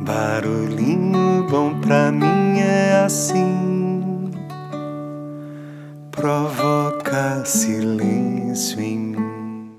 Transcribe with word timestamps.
Barulhinho 0.00 1.44
bom 1.50 1.80
pra 1.80 2.12
mim 2.12 2.60
é 2.60 3.04
assim, 3.04 4.30
provoca 6.12 7.44
silêncio 7.44 8.80
em 8.80 8.96
mim. 8.96 9.78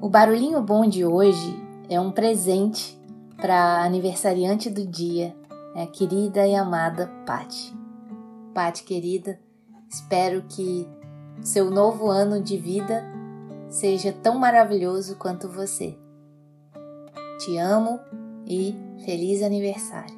O 0.00 0.08
barulhinho 0.08 0.62
bom 0.62 0.88
de 0.88 1.04
hoje 1.04 1.60
é 1.90 2.00
um 2.00 2.12
presente 2.12 2.96
para 3.36 3.82
aniversariante 3.82 4.70
do 4.70 4.86
dia, 4.86 5.34
a 5.74 5.84
querida 5.86 6.46
e 6.46 6.54
amada 6.54 7.10
Pati. 7.26 7.76
Pati 8.54 8.84
querida, 8.84 9.40
espero 9.90 10.44
que 10.48 10.88
seu 11.42 11.72
novo 11.72 12.08
ano 12.08 12.40
de 12.40 12.56
vida 12.56 13.04
seja 13.68 14.12
tão 14.12 14.38
maravilhoso 14.38 15.16
quanto 15.16 15.48
você. 15.48 15.98
Te 17.40 17.56
amo 17.56 17.98
e 18.48 18.74
feliz 19.04 19.42
aniversário. 19.42 20.16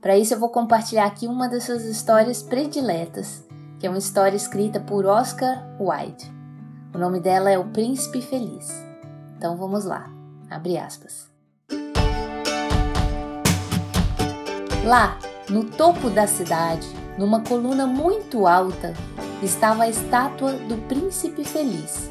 Para 0.00 0.18
isso, 0.18 0.34
eu 0.34 0.38
vou 0.38 0.50
compartilhar 0.50 1.06
aqui 1.06 1.26
uma 1.26 1.48
das 1.48 1.64
suas 1.64 1.84
histórias 1.84 2.42
prediletas, 2.42 3.42
que 3.80 3.86
é 3.86 3.90
uma 3.90 3.98
história 3.98 4.36
escrita 4.36 4.78
por 4.78 5.06
Oscar 5.06 5.66
Wilde. 5.80 6.30
O 6.94 6.98
nome 6.98 7.20
dela 7.20 7.50
é 7.50 7.58
O 7.58 7.64
Príncipe 7.64 8.20
Feliz. 8.20 8.70
Então 9.36 9.56
vamos 9.56 9.86
lá, 9.86 10.12
abre 10.50 10.76
aspas. 10.76 11.32
Lá, 14.84 15.18
no 15.48 15.64
topo 15.64 16.10
da 16.10 16.26
cidade, 16.26 16.86
numa 17.16 17.40
coluna 17.40 17.86
muito 17.86 18.46
alta, 18.46 18.92
estava 19.42 19.84
a 19.84 19.88
estátua 19.88 20.52
do 20.52 20.76
Príncipe 20.86 21.44
Feliz. 21.44 22.10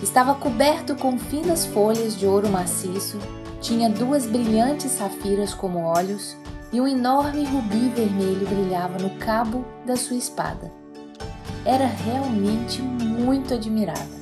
Estava 0.00 0.36
coberto 0.36 0.94
com 0.94 1.18
finas 1.18 1.66
folhas 1.66 2.16
de 2.16 2.26
ouro 2.26 2.48
maciço 2.48 3.18
tinha 3.64 3.88
duas 3.88 4.26
brilhantes 4.26 4.92
safiras 4.92 5.54
como 5.54 5.78
olhos 5.78 6.36
e 6.70 6.78
um 6.78 6.86
enorme 6.86 7.46
rubi 7.46 7.88
vermelho 7.88 8.46
brilhava 8.46 8.98
no 8.98 9.08
cabo 9.16 9.64
da 9.86 9.96
sua 9.96 10.18
espada. 10.18 10.70
Era 11.64 11.86
realmente 11.86 12.82
muito 12.82 13.54
admirável. 13.54 14.20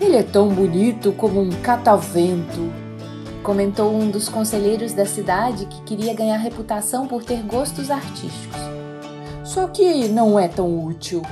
Ele 0.00 0.16
é 0.16 0.22
tão 0.24 0.48
bonito 0.48 1.12
como 1.12 1.40
um 1.40 1.50
catavento, 1.62 2.72
comentou 3.44 3.94
um 3.94 4.10
dos 4.10 4.28
conselheiros 4.28 4.92
da 4.92 5.06
cidade 5.06 5.66
que 5.66 5.82
queria 5.82 6.12
ganhar 6.12 6.38
reputação 6.38 7.06
por 7.06 7.22
ter 7.22 7.40
gostos 7.44 7.88
artísticos. 7.88 8.60
Só 9.44 9.68
que 9.68 10.08
não 10.08 10.36
é 10.36 10.48
tão 10.48 10.84
útil, 10.84 11.22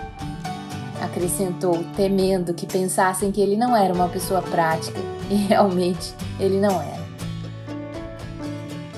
acrescentou, 1.01 1.85
temendo 1.97 2.55
que 2.55 2.67
pensassem 2.67 3.31
que 3.31 3.41
ele 3.41 3.57
não 3.57 3.77
era 3.77 3.93
uma 3.93 4.09
pessoa 4.09 4.43
prática, 4.43 4.99
e 5.31 5.35
realmente 5.35 6.15
ele 6.39 6.61
não 6.61 6.81
era. 6.81 6.99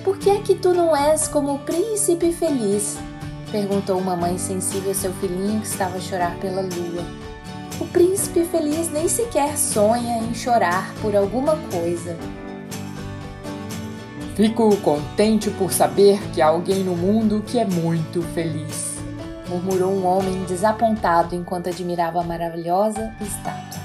Por 0.04 0.18
que 0.18 0.30
é 0.30 0.40
que 0.40 0.54
tu 0.54 0.72
não 0.72 0.96
és 0.96 1.28
como 1.28 1.54
o 1.54 1.58
príncipe 1.60 2.32
feliz? 2.32 2.98
perguntou 3.50 3.98
uma 3.98 4.14
mãe 4.14 4.38
sensível 4.38 4.90
ao 4.90 4.94
seu 4.94 5.12
filhinho 5.14 5.60
que 5.60 5.66
estava 5.66 5.96
a 5.96 6.00
chorar 6.00 6.36
pela 6.36 6.62
lua. 6.62 7.04
O 7.80 7.86
príncipe 7.86 8.44
feliz 8.44 8.90
nem 8.92 9.08
sequer 9.08 9.56
sonha 9.56 10.18
em 10.18 10.34
chorar 10.34 10.94
por 11.02 11.16
alguma 11.16 11.56
coisa. 11.72 12.16
Fico 14.36 14.76
contente 14.76 15.50
por 15.50 15.72
saber 15.72 16.20
que 16.32 16.40
há 16.40 16.46
alguém 16.46 16.84
no 16.84 16.94
mundo 16.94 17.42
que 17.44 17.58
é 17.58 17.64
muito 17.64 18.22
feliz 18.34 18.99
murmurou 19.50 19.92
um 19.92 20.06
homem 20.06 20.44
desapontado 20.44 21.34
enquanto 21.34 21.68
admirava 21.68 22.20
a 22.20 22.24
maravilhosa 22.24 23.12
estátua. 23.20 23.80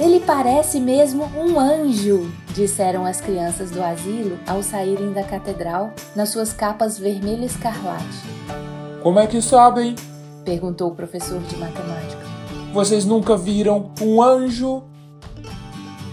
Ele 0.00 0.20
parece 0.20 0.80
mesmo 0.80 1.24
um 1.36 1.58
anjo, 1.60 2.30
disseram 2.54 3.04
as 3.04 3.20
crianças 3.20 3.70
do 3.70 3.82
asilo 3.82 4.38
ao 4.46 4.62
saírem 4.62 5.12
da 5.12 5.22
catedral 5.22 5.92
nas 6.14 6.30
suas 6.30 6.52
capas 6.52 6.98
vermelho 6.98 7.44
escarlate. 7.44 8.04
Como 9.02 9.18
é 9.18 9.26
que 9.26 9.40
sabem? 9.42 9.94
perguntou 10.44 10.90
o 10.90 10.94
professor 10.94 11.40
de 11.40 11.56
matemática. 11.56 12.22
Vocês 12.72 13.04
nunca 13.04 13.36
viram 13.36 13.90
um 14.00 14.22
anjo? 14.22 14.84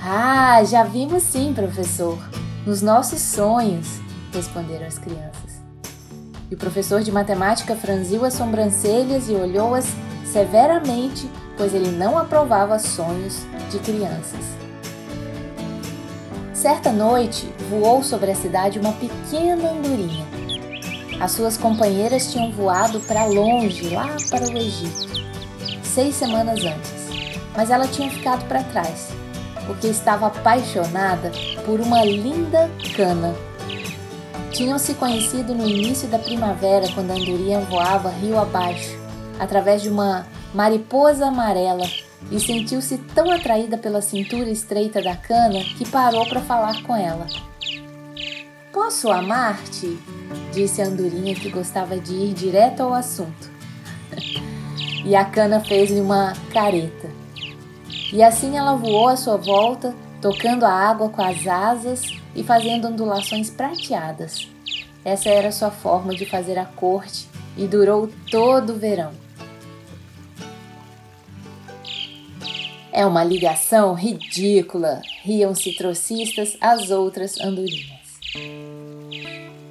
Ah, 0.01 0.63
já 0.63 0.83
vimos 0.83 1.23
sim, 1.23 1.53
professor. 1.53 2.17
Nos 2.65 2.81
nossos 2.81 3.21
sonhos, 3.21 3.99
responderam 4.33 4.87
as 4.87 4.97
crianças. 4.97 5.42
E 6.53 6.55
o 6.55 6.57
professor 6.57 7.01
de 7.01 7.11
matemática 7.11 7.75
franziu 7.75 8.23
as 8.23 8.35
sobrancelhas 8.35 9.27
e 9.27 9.33
olhou-as 9.33 9.87
severamente, 10.23 11.27
pois 11.57 11.73
ele 11.73 11.89
não 11.89 12.15
aprovava 12.15 12.77
sonhos 12.77 13.39
de 13.71 13.79
crianças. 13.79 14.39
Certa 16.53 16.91
noite, 16.91 17.51
voou 17.71 18.03
sobre 18.03 18.29
a 18.29 18.35
cidade 18.35 18.77
uma 18.77 18.93
pequena 18.93 19.71
andorinha. 19.71 20.27
As 21.19 21.31
suas 21.31 21.57
companheiras 21.57 22.31
tinham 22.31 22.51
voado 22.51 22.99
para 22.99 23.25
longe, 23.25 23.89
lá 23.89 24.15
para 24.29 24.47
o 24.47 24.55
Egito, 24.55 25.25
seis 25.81 26.13
semanas 26.13 26.63
antes, 26.63 27.39
mas 27.55 27.71
ela 27.71 27.87
tinha 27.87 28.11
ficado 28.11 28.47
para 28.47 28.61
trás, 28.65 29.09
porque 29.65 29.87
estava 29.87 30.27
apaixonada 30.27 31.31
por 31.65 31.79
uma 31.79 32.05
linda 32.05 32.69
cana 32.95 33.33
tinham 34.53 34.77
se 34.77 34.93
conhecido 34.93 35.55
no 35.55 35.67
início 35.67 36.07
da 36.07 36.19
primavera, 36.19 36.87
quando 36.93 37.09
a 37.09 37.15
andorinha 37.15 37.59
voava 37.61 38.09
rio 38.09 38.37
abaixo, 38.39 38.95
através 39.39 39.81
de 39.81 39.89
uma 39.89 40.27
mariposa 40.53 41.25
amarela, 41.25 41.85
e 42.31 42.39
sentiu-se 42.39 42.99
tão 42.99 43.31
atraída 43.31 43.77
pela 43.77 43.99
cintura 43.99 44.49
estreita 44.49 45.01
da 45.01 45.15
cana 45.15 45.59
que 45.75 45.89
parou 45.89 46.25
para 46.29 46.39
falar 46.39 46.83
com 46.83 46.95
ela. 46.95 47.25
Posso 48.71 49.11
amar-te? 49.11 49.97
disse 50.53 50.83
a 50.83 50.85
andorinha 50.85 51.33
que 51.33 51.49
gostava 51.49 51.97
de 51.97 52.13
ir 52.13 52.33
direto 52.33 52.81
ao 52.81 52.93
assunto. 52.93 53.51
e 55.03 55.15
a 55.15 55.25
cana 55.25 55.59
fez-lhe 55.61 55.99
uma 55.99 56.33
careta. 56.51 57.09
E 58.11 58.21
assim 58.21 58.55
ela 58.55 58.75
voou 58.75 59.07
à 59.07 59.15
sua 59.15 59.35
volta, 59.35 59.95
tocando 60.21 60.63
a 60.63 60.71
água 60.71 61.09
com 61.09 61.23
as 61.23 61.47
asas 61.47 62.22
e 62.35 62.43
fazendo 62.43 62.87
ondulações 62.87 63.49
prateadas. 63.49 64.47
Essa 65.05 65.29
era 65.29 65.51
sua 65.51 65.69
forma 65.69 66.15
de 66.15 66.25
fazer 66.25 66.57
a 66.57 66.65
corte 66.65 67.27
e 67.57 67.67
durou 67.67 68.09
todo 68.31 68.73
o 68.73 68.79
verão. 68.79 69.11
É 72.91 73.05
uma 73.05 73.23
ligação 73.23 73.93
ridícula, 73.93 75.01
riam-se 75.23 75.73
trocistas 75.73 76.55
as 76.61 76.91
outras 76.91 77.39
andorinhas. 77.39 78.19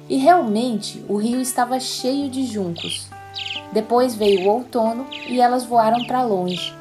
E 0.09 0.17
realmente 0.17 1.03
o 1.07 1.15
rio 1.15 1.39
estava 1.39 1.79
cheio 1.79 2.29
de 2.29 2.45
juncos. 2.45 3.07
Depois 3.71 4.13
veio 4.13 4.41
o 4.41 4.49
outono 4.49 5.07
e 5.27 5.39
elas 5.39 5.63
voaram 5.63 6.03
para 6.05 6.21
longe. 6.21 6.73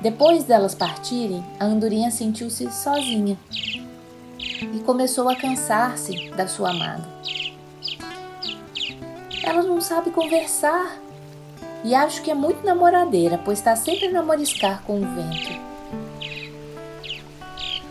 Depois 0.00 0.44
delas 0.44 0.74
partirem, 0.74 1.44
a 1.58 1.64
andorinha 1.64 2.10
sentiu-se 2.10 2.70
sozinha 2.70 3.38
e 4.60 4.80
começou 4.80 5.28
a 5.28 5.36
cansar-se 5.36 6.30
da 6.30 6.46
sua 6.46 6.70
amada. 6.70 7.06
Ela 9.42 9.62
não 9.62 9.80
sabe 9.80 10.10
conversar 10.10 10.98
e 11.84 11.94
acho 11.94 12.22
que 12.22 12.30
é 12.30 12.34
muito 12.34 12.64
namoradeira, 12.64 13.38
pois 13.44 13.58
está 13.58 13.76
sempre 13.76 14.06
a 14.06 14.12
namoriscar 14.12 14.82
com 14.82 15.00
o 15.00 15.06
vento. 15.06 15.68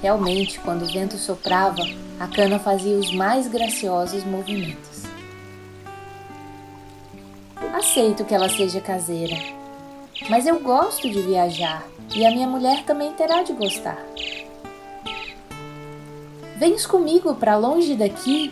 Realmente, 0.01 0.59
quando 0.59 0.83
o 0.83 0.91
vento 0.91 1.17
soprava, 1.17 1.81
a 2.19 2.27
cana 2.27 2.59
fazia 2.59 2.97
os 2.97 3.11
mais 3.11 3.47
graciosos 3.47 4.23
movimentos. 4.23 5.03
Aceito 7.73 8.25
que 8.25 8.33
ela 8.33 8.49
seja 8.49 8.81
caseira, 8.81 9.35
mas 10.29 10.45
eu 10.45 10.59
gosto 10.59 11.09
de 11.09 11.21
viajar 11.21 11.83
e 12.15 12.25
a 12.25 12.31
minha 12.31 12.47
mulher 12.47 12.83
também 12.83 13.13
terá 13.13 13.43
de 13.43 13.53
gostar. 13.53 13.97
Vens 16.57 16.87
comigo 16.87 17.35
para 17.35 17.55
longe 17.55 17.95
daqui? 17.95 18.51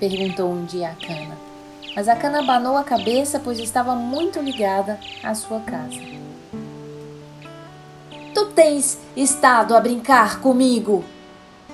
perguntou 0.00 0.50
um 0.50 0.64
dia 0.64 0.88
a 0.88 1.06
cana. 1.06 1.36
Mas 1.94 2.08
a 2.08 2.16
cana 2.16 2.38
abanou 2.38 2.74
a 2.74 2.82
cabeça, 2.82 3.38
pois 3.38 3.58
estava 3.58 3.94
muito 3.94 4.40
ligada 4.40 4.98
à 5.22 5.34
sua 5.34 5.60
casa. 5.60 6.00
Tu 8.32 8.46
tens 8.46 8.98
estado 9.14 9.76
a 9.76 9.80
brincar 9.80 10.40
comigo? 10.40 11.04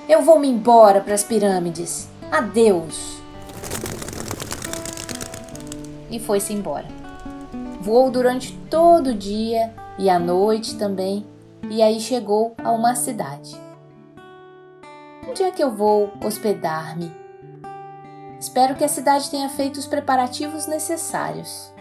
Eu 0.09 0.21
vou 0.21 0.37
me 0.37 0.49
embora 0.49 0.99
para 0.99 1.13
as 1.13 1.23
pirâmides. 1.23 2.09
Adeus! 2.29 3.21
E 6.11 6.19
foi-se 6.19 6.51
embora. 6.51 6.87
Voou 7.79 8.11
durante 8.11 8.57
todo 8.69 9.11
o 9.11 9.13
dia 9.13 9.73
e 9.97 10.09
a 10.09 10.19
noite 10.19 10.75
também, 10.75 11.25
e 11.69 11.81
aí 11.81 12.01
chegou 12.01 12.53
a 12.61 12.71
uma 12.71 12.93
cidade. 12.93 13.62
Onde 15.33 15.41
é 15.41 15.49
que 15.49 15.63
eu 15.63 15.71
vou 15.71 16.13
hospedar-me? 16.23 17.11
Espero 18.39 18.75
que 18.75 18.83
a 18.83 18.87
cidade 18.87 19.31
tenha 19.31 19.49
feito 19.49 19.77
os 19.77 19.87
preparativos 19.87 20.67
necessários. 20.67 21.73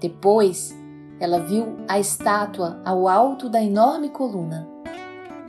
Depois, 0.00 0.74
ela 1.20 1.40
viu 1.40 1.76
a 1.86 2.00
estátua 2.00 2.80
ao 2.86 3.06
alto 3.06 3.50
da 3.50 3.62
enorme 3.62 4.08
coluna. 4.08 4.66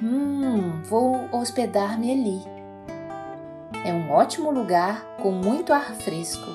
Hum, 0.04 0.81
vou 0.90 1.30
hospedar-me 1.31 2.12
ali. 2.12 2.42
É 3.86 3.94
um 3.94 4.12
ótimo 4.12 4.51
lugar 4.51 5.06
com 5.22 5.31
muito 5.31 5.72
ar 5.72 5.96
fresco. 5.96 6.51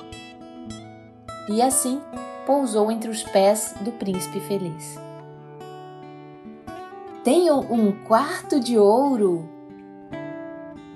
E 1.49 1.59
assim 1.59 1.99
pousou 2.45 2.91
entre 2.91 3.09
os 3.09 3.23
pés 3.23 3.73
do 3.81 3.91
príncipe 3.93 4.39
feliz. 4.41 4.99
Tenho 7.23 7.59
um 7.59 7.91
quarto 8.05 8.59
de 8.59 8.79
ouro, 8.79 9.47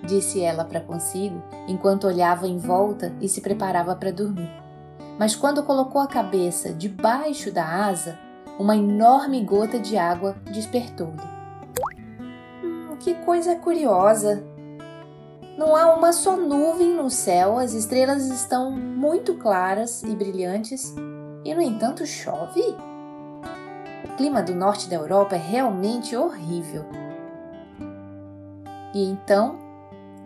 disse 0.03 0.41
ela 0.41 0.65
para 0.65 0.81
consigo, 0.81 1.39
enquanto 1.67 2.07
olhava 2.07 2.47
em 2.47 2.57
volta 2.57 3.15
e 3.21 3.29
se 3.29 3.41
preparava 3.41 3.95
para 3.95 4.11
dormir. 4.11 4.49
Mas 5.19 5.35
quando 5.35 5.61
colocou 5.61 6.01
a 6.01 6.07
cabeça 6.07 6.73
debaixo 6.73 7.51
da 7.51 7.85
asa, 7.85 8.17
uma 8.57 8.75
enorme 8.75 9.43
gota 9.43 9.77
de 9.79 9.99
água 9.99 10.35
despertou-lhe. 10.51 11.13
Hum, 12.63 12.95
que 12.99 13.13
coisa 13.23 13.55
curiosa! 13.57 14.43
Não 15.59 15.75
há 15.75 15.93
uma 15.93 16.11
só 16.11 16.35
nuvem 16.35 16.95
no 16.95 17.11
céu, 17.11 17.59
as 17.59 17.73
estrelas 17.73 18.25
estão 18.25 18.71
muito 18.71 19.35
claras 19.35 20.01
e 20.01 20.15
brilhantes, 20.15 20.91
e 21.45 21.53
no 21.53 21.61
entanto 21.61 22.03
chove? 22.03 22.75
O 24.05 24.17
clima 24.17 24.43
do 24.43 24.53
norte 24.53 24.87
da 24.87 24.97
Europa 24.97 25.35
é 25.35 25.39
realmente 25.39 26.15
horrível. 26.15 26.85
E 28.93 29.03
então 29.03 29.57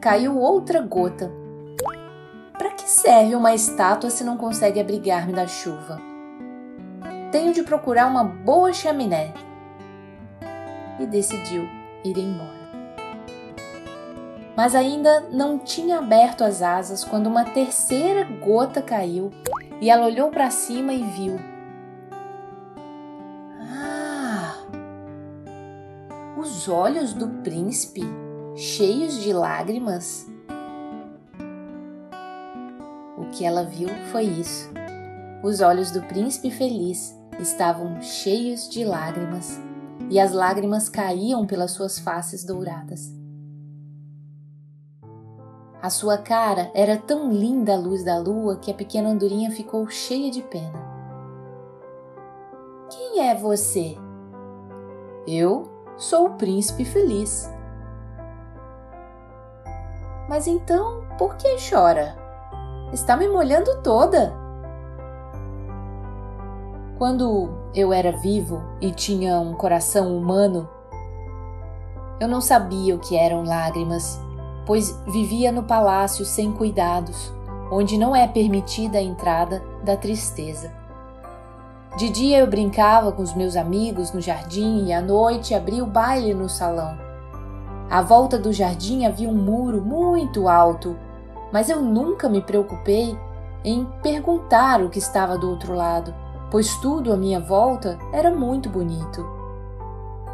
caiu 0.01 0.37
outra 0.37 0.81
gota. 0.81 1.31
Para 2.57 2.71
que 2.71 2.89
serve 2.89 3.35
uma 3.35 3.55
estátua 3.55 4.09
se 4.09 4.21
não 4.21 4.35
consegue 4.35 4.81
abrigar-me 4.81 5.31
da 5.31 5.47
chuva? 5.47 5.97
Tenho 7.31 7.53
de 7.53 7.63
procurar 7.63 8.07
uma 8.07 8.21
boa 8.21 8.73
chaminé. 8.73 9.33
E 10.99 11.05
decidiu 11.05 11.63
ir 12.03 12.17
embora. 12.17 12.59
Mas 14.57 14.75
ainda 14.75 15.21
não 15.31 15.57
tinha 15.57 15.99
aberto 15.99 16.43
as 16.43 16.61
asas 16.61 17.05
quando 17.05 17.27
uma 17.27 17.45
terceira 17.45 18.25
gota 18.25 18.81
caiu 18.81 19.31
e 19.79 19.89
ela 19.89 20.05
olhou 20.05 20.29
para 20.29 20.51
cima 20.51 20.91
e 20.91 21.01
viu. 21.01 21.48
Os 26.39 26.69
olhos 26.69 27.13
do 27.13 27.27
príncipe 27.43 28.01
cheios 28.55 29.21
de 29.21 29.33
lágrimas. 29.33 30.25
O 33.17 33.29
que 33.29 33.43
ela 33.43 33.65
viu 33.65 33.89
foi 34.09 34.23
isso. 34.23 34.69
Os 35.43 35.59
olhos 35.59 35.91
do 35.91 36.01
príncipe 36.03 36.49
feliz 36.49 37.13
estavam 37.41 38.01
cheios 38.01 38.69
de 38.69 38.85
lágrimas 38.85 39.59
e 40.09 40.17
as 40.17 40.31
lágrimas 40.31 40.87
caíam 40.87 41.45
pelas 41.45 41.71
suas 41.71 41.99
faces 41.99 42.45
douradas. 42.45 43.13
A 45.81 45.89
sua 45.89 46.17
cara 46.17 46.71
era 46.73 46.95
tão 46.95 47.33
linda 47.33 47.73
à 47.73 47.77
luz 47.77 48.05
da 48.05 48.17
lua 48.17 48.55
que 48.59 48.71
a 48.71 48.73
pequena 48.73 49.09
andorinha 49.09 49.51
ficou 49.51 49.89
cheia 49.89 50.31
de 50.31 50.41
pena. 50.43 50.87
Quem 52.89 53.27
é 53.27 53.35
você? 53.35 53.97
Eu 55.27 55.78
sou 55.99 56.27
o 56.27 56.33
príncipe 56.35 56.85
feliz, 56.85 57.47
mas 60.29 60.47
então, 60.47 61.03
por 61.17 61.35
que 61.35 61.57
chora? 61.69 62.15
Está 62.93 63.17
me 63.17 63.27
molhando 63.27 63.81
toda. 63.81 64.31
Quando 66.99 67.49
eu 67.73 67.91
era 67.91 68.11
vivo 68.11 68.63
e 68.79 68.91
tinha 68.91 69.39
um 69.39 69.53
coração 69.53 70.15
humano, 70.15 70.69
eu 72.19 72.27
não 72.27 72.39
sabia 72.39 72.95
o 72.95 72.99
que 72.99 73.17
eram 73.17 73.43
lágrimas, 73.43 74.19
pois 74.67 74.91
vivia 75.07 75.51
no 75.51 75.63
palácio 75.63 76.23
sem 76.23 76.51
cuidados, 76.51 77.33
onde 77.71 77.97
não 77.97 78.15
é 78.15 78.27
permitida 78.27 78.99
a 78.99 79.01
entrada 79.01 79.63
da 79.83 79.97
tristeza. 79.97 80.78
De 81.97 82.09
dia 82.09 82.39
eu 82.39 82.47
brincava 82.47 83.11
com 83.11 83.21
os 83.21 83.33
meus 83.33 83.55
amigos 83.55 84.11
no 84.13 84.21
jardim 84.21 84.85
e 84.85 84.93
à 84.93 85.01
noite 85.01 85.53
abria 85.53 85.83
o 85.83 85.87
baile 85.87 86.33
no 86.33 86.47
salão. 86.47 86.97
À 87.89 88.01
volta 88.01 88.37
do 88.37 88.53
jardim 88.53 89.05
havia 89.05 89.27
um 89.27 89.35
muro 89.35 89.81
muito 89.81 90.47
alto, 90.47 90.95
mas 91.51 91.69
eu 91.69 91.81
nunca 91.81 92.29
me 92.29 92.41
preocupei 92.41 93.17
em 93.63 93.85
perguntar 94.03 94.81
o 94.81 94.89
que 94.89 94.99
estava 94.99 95.37
do 95.37 95.49
outro 95.49 95.73
lado, 95.73 96.13
pois 96.51 96.75
tudo 96.77 97.11
à 97.11 97.17
minha 97.17 97.39
volta 97.39 97.97
era 98.13 98.31
muito 98.31 98.69
bonito. 98.69 99.25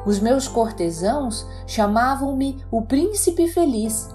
Os 0.06 0.20
meus 0.20 0.48
cortesãos 0.48 1.48
chamavam-me 1.66 2.64
o 2.70 2.82
príncipe 2.82 3.48
feliz. 3.48 4.14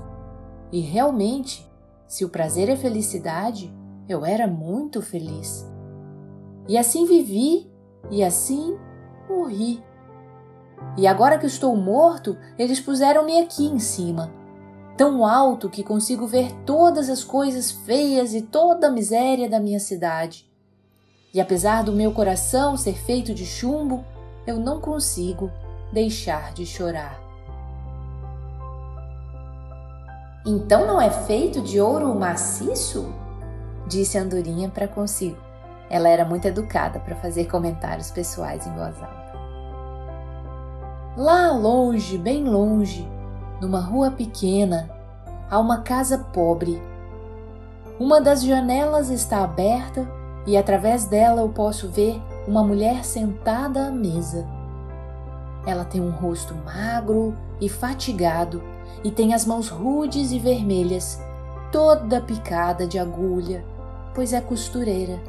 E 0.71 0.81
realmente, 0.81 1.69
se 2.07 2.25
o 2.25 2.29
prazer 2.29 2.69
é 2.69 2.77
felicidade, 2.77 3.75
eu 4.09 4.25
era 4.25 4.47
muito 4.47 5.03
feliz. 5.03 5.70
E 6.71 6.79
assim 6.79 7.05
vivi 7.05 7.69
e 8.13 8.23
assim 8.23 8.79
morri. 9.29 9.83
E 10.97 11.05
agora 11.05 11.37
que 11.37 11.47
estou 11.47 11.77
morto, 11.77 12.39
eles 12.57 12.79
puseram-me 12.79 13.41
aqui 13.41 13.67
em 13.67 13.81
cima, 13.81 14.33
tão 14.97 15.27
alto 15.27 15.69
que 15.69 15.83
consigo 15.83 16.29
ver 16.29 16.53
todas 16.65 17.11
as 17.11 17.25
coisas 17.25 17.73
feias 17.73 18.35
e 18.35 18.43
toda 18.43 18.87
a 18.87 18.91
miséria 18.93 19.51
da 19.51 19.59
minha 19.59 19.81
cidade. 19.81 20.49
E 21.35 21.41
apesar 21.41 21.83
do 21.83 21.93
meu 21.93 22.13
coração 22.13 22.77
ser 22.77 22.95
feito 22.95 23.35
de 23.35 23.45
chumbo, 23.45 24.05
eu 24.47 24.57
não 24.61 24.81
consigo 24.81 25.51
deixar 25.93 26.53
de 26.53 26.65
chorar. 26.65 27.21
Então 30.47 30.87
não 30.87 31.01
é 31.01 31.11
feito 31.11 31.61
de 31.63 31.81
ouro 31.81 32.15
maciço? 32.15 33.13
Disse 33.89 34.17
a 34.17 34.23
Andorinha 34.23 34.69
para 34.69 34.87
consigo. 34.87 35.50
Ela 35.91 36.09
era 36.09 36.25
muito 36.25 36.47
educada 36.47 37.01
para 37.01 37.17
fazer 37.17 37.47
comentários 37.47 38.13
pessoais 38.13 38.65
em 38.67 38.73
voz 38.73 38.97
alta. 39.03 39.31
Lá 41.17 41.51
longe, 41.51 42.17
bem 42.17 42.45
longe, 42.45 43.07
numa 43.61 43.81
rua 43.81 44.13
pequena, 44.13 44.89
há 45.51 45.59
uma 45.59 45.83
casa 45.83 46.17
pobre. 46.33 46.81
Uma 47.99 48.21
das 48.21 48.45
janelas 48.45 49.11
está 49.11 49.43
aberta 49.43 50.09
e 50.47 50.57
através 50.57 51.05
dela 51.05 51.43
eu 51.43 51.49
posso 51.49 51.89
ver 51.89 52.23
uma 52.47 52.63
mulher 52.63 53.05
sentada 53.05 53.89
à 53.89 53.91
mesa. 53.91 54.47
Ela 55.67 55.85
tem 55.85 56.01
um 56.01 56.11
rosto 56.11 56.55
magro 56.64 57.37
e 57.61 57.69
fatigado 57.69 58.62
e 59.05 59.11
tem 59.11 59.35
as 59.35 59.45
mãos 59.45 59.69
rudes 59.69 60.33
e 60.33 60.38
vermelhas, 60.38 61.21
toda 61.71 62.21
picada 62.21 62.87
de 62.87 62.99
agulha, 62.99 63.64
pois 64.14 64.33
é 64.33 64.41
costureira. 64.41 65.21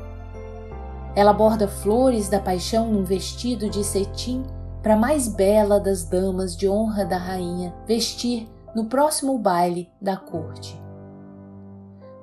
Ela 1.16 1.34
borda 1.34 1.68
flores 1.68 2.30
da 2.30 2.40
paixão 2.40 2.92
num 2.92 3.04
vestido 3.04 3.70
de 3.70 3.84
cetim 3.84 4.44
para 4.82 4.94
a 4.94 4.98
mais 4.98 5.28
bela 5.28 5.80
das 5.80 6.04
damas 6.04 6.56
de 6.56 6.68
honra 6.68 7.06
da 7.06 7.18
rainha 7.18 7.76
vestir 7.86 8.50
no 8.76 8.86
próximo 8.86 9.38
baile 9.38 9.90
da 10.02 10.16
corte. 10.16 10.82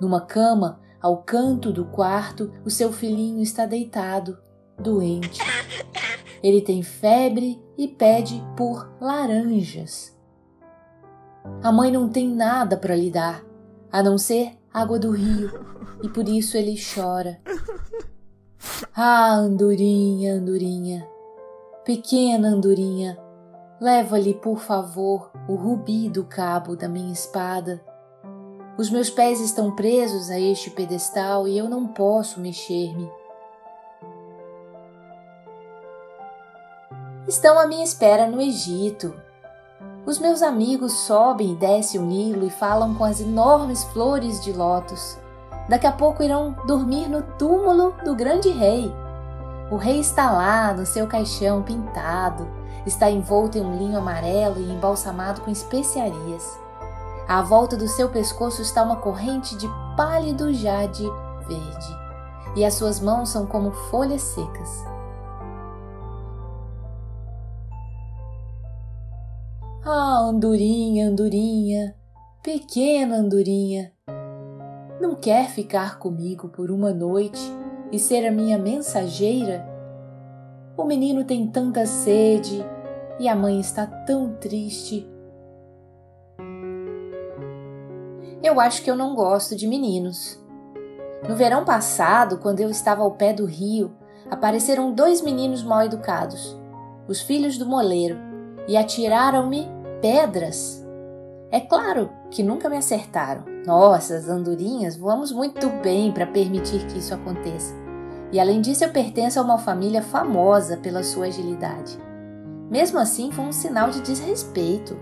Numa 0.00 0.20
cama, 0.20 0.80
ao 1.00 1.18
canto 1.18 1.72
do 1.72 1.84
quarto, 1.84 2.52
o 2.64 2.70
seu 2.70 2.92
filhinho 2.92 3.42
está 3.42 3.66
deitado, 3.66 4.38
doente. 4.78 5.40
Ele 6.42 6.60
tem 6.60 6.82
febre 6.82 7.62
e 7.76 7.86
pede 7.86 8.42
por 8.56 8.90
laranjas. 9.00 10.16
A 11.62 11.70
mãe 11.72 11.90
não 11.90 12.08
tem 12.08 12.28
nada 12.28 12.76
para 12.76 12.94
lhe 12.94 13.10
dar, 13.10 13.44
a 13.90 14.02
não 14.02 14.16
ser 14.16 14.56
água 14.72 14.98
do 14.98 15.10
rio, 15.10 15.50
e 16.02 16.08
por 16.08 16.28
isso 16.28 16.56
ele 16.56 16.76
chora. 16.76 17.40
Ah, 18.94 19.34
andorinha, 19.34 20.34
andorinha, 20.34 21.08
Pequena 21.88 22.48
andorinha, 22.48 23.18
leva-lhe, 23.80 24.34
por 24.34 24.58
favor, 24.58 25.30
o 25.48 25.54
rubi 25.54 26.10
do 26.10 26.22
cabo 26.22 26.76
da 26.76 26.86
minha 26.86 27.14
espada. 27.14 27.82
Os 28.76 28.90
meus 28.90 29.08
pés 29.08 29.40
estão 29.40 29.74
presos 29.74 30.28
a 30.28 30.38
este 30.38 30.68
pedestal 30.68 31.48
e 31.48 31.56
eu 31.56 31.66
não 31.66 31.86
posso 31.86 32.40
mexer-me. 32.40 33.10
Estão 37.26 37.58
à 37.58 37.66
minha 37.66 37.84
espera 37.84 38.26
no 38.26 38.38
Egito. 38.38 39.14
Os 40.04 40.18
meus 40.18 40.42
amigos 40.42 40.92
sobem 40.92 41.52
e 41.52 41.56
descem 41.56 41.98
o 41.98 42.04
Nilo 42.04 42.46
e 42.46 42.50
falam 42.50 42.94
com 42.94 43.04
as 43.04 43.18
enormes 43.18 43.82
flores 43.84 44.44
de 44.44 44.52
lótus. 44.52 45.16
Daqui 45.68 45.86
a 45.86 45.92
pouco 45.92 46.22
irão 46.22 46.56
dormir 46.66 47.08
no 47.08 47.22
túmulo 47.22 47.94
do 48.04 48.14
grande 48.14 48.48
rei. 48.48 48.92
O 49.70 49.76
rei 49.76 50.00
está 50.00 50.30
lá, 50.30 50.72
no 50.72 50.86
seu 50.86 51.06
caixão 51.06 51.62
pintado, 51.62 52.48
está 52.86 53.10
envolto 53.10 53.58
em 53.58 53.60
um 53.60 53.76
linho 53.76 53.98
amarelo 53.98 54.58
e 54.58 54.72
embalsamado 54.72 55.42
com 55.42 55.50
especiarias. 55.50 56.58
À 57.28 57.42
volta 57.42 57.76
do 57.76 57.86
seu 57.86 58.08
pescoço 58.08 58.62
está 58.62 58.82
uma 58.82 58.96
corrente 58.96 59.54
de 59.58 59.68
pálido 59.94 60.54
jade 60.54 61.04
verde, 61.46 61.98
e 62.56 62.64
as 62.64 62.72
suas 62.72 62.98
mãos 62.98 63.28
são 63.28 63.44
como 63.44 63.70
folhas 63.70 64.22
secas. 64.22 64.84
Ah, 69.84 70.20
andorinha, 70.20 71.08
andorinha, 71.08 71.94
pequena 72.42 73.16
andorinha, 73.16 73.92
não 75.00 75.14
quer 75.14 75.48
ficar 75.48 75.98
comigo 75.98 76.48
por 76.48 76.70
uma 76.70 76.92
noite 76.92 77.40
e 77.92 77.98
ser 77.98 78.26
a 78.26 78.30
minha 78.30 78.58
mensageira? 78.58 79.66
O 80.76 80.84
menino 80.84 81.24
tem 81.24 81.46
tanta 81.46 81.86
sede 81.86 82.64
e 83.18 83.28
a 83.28 83.34
mãe 83.34 83.60
está 83.60 83.86
tão 83.86 84.34
triste. 84.34 85.08
Eu 88.42 88.60
acho 88.60 88.82
que 88.82 88.90
eu 88.90 88.96
não 88.96 89.14
gosto 89.14 89.56
de 89.56 89.66
meninos. 89.66 90.40
No 91.28 91.34
verão 91.34 91.64
passado, 91.64 92.38
quando 92.38 92.60
eu 92.60 92.70
estava 92.70 93.02
ao 93.02 93.12
pé 93.12 93.32
do 93.32 93.44
rio, 93.44 93.92
apareceram 94.30 94.92
dois 94.92 95.20
meninos 95.20 95.62
mal 95.62 95.82
educados, 95.82 96.56
os 97.08 97.20
filhos 97.20 97.58
do 97.58 97.66
moleiro, 97.66 98.16
e 98.68 98.76
atiraram-me 98.76 99.68
pedras. 100.00 100.86
É 101.50 101.60
claro 101.60 102.10
que 102.30 102.42
nunca 102.42 102.68
me 102.68 102.76
acertaram. 102.76 103.42
Nossa, 103.66 104.16
as 104.16 104.28
andorinhas 104.28 104.96
voamos 104.96 105.32
muito 105.32 105.70
bem 105.82 106.12
para 106.12 106.26
permitir 106.26 106.86
que 106.86 106.98
isso 106.98 107.14
aconteça. 107.14 107.74
E 108.30 108.38
além 108.38 108.60
disso, 108.60 108.84
eu 108.84 108.90
pertenço 108.90 109.40
a 109.40 109.42
uma 109.42 109.56
família 109.56 110.02
famosa 110.02 110.76
pela 110.76 111.02
sua 111.02 111.26
agilidade. 111.26 111.98
Mesmo 112.70 112.98
assim, 112.98 113.32
foi 113.32 113.46
um 113.46 113.52
sinal 113.52 113.88
de 113.88 114.02
desrespeito. 114.02 114.98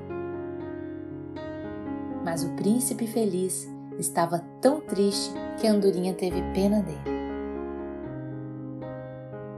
Mas 2.25 2.45
o 2.45 2.51
príncipe 2.51 3.09
feliz 3.09 3.69
estava 3.99 4.45
tão 4.61 4.81
triste 4.81 5.35
que 5.61 5.67
a 5.67 5.73
andorinha 5.73 6.15
teve 6.15 6.41
pena 6.55 6.81
dele. 6.81 7.17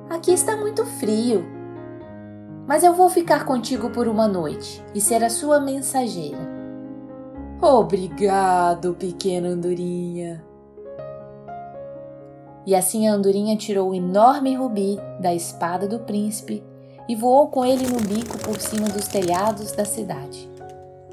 Aqui 0.09 0.33
está 0.33 0.57
muito 0.57 0.87
frio, 0.87 1.45
mas 2.67 2.83
eu 2.83 2.95
vou 2.95 3.11
ficar 3.11 3.45
contigo 3.45 3.91
por 3.91 4.09
uma 4.09 4.27
noite 4.27 4.83
e 4.95 5.03
ser 5.03 5.23
a 5.23 5.29
sua 5.29 5.61
mensageira. 5.61 6.58
Obrigado, 7.61 8.95
pequena 8.95 9.49
andorinha. 9.49 10.45
E 12.65 12.73
assim 12.73 13.09
a 13.09 13.13
andorinha 13.13 13.57
tirou 13.57 13.91
o 13.91 13.95
enorme 13.95 14.55
rubi 14.55 14.97
da 15.21 15.35
espada 15.35 15.89
do 15.89 15.99
príncipe 15.99 16.63
e 17.09 17.17
voou 17.17 17.49
com 17.49 17.65
ele 17.65 17.89
no 17.89 18.01
bico 18.01 18.39
por 18.39 18.61
cima 18.61 18.89
dos 18.89 19.09
telhados 19.09 19.73
da 19.73 19.85
cidade. 19.85 20.49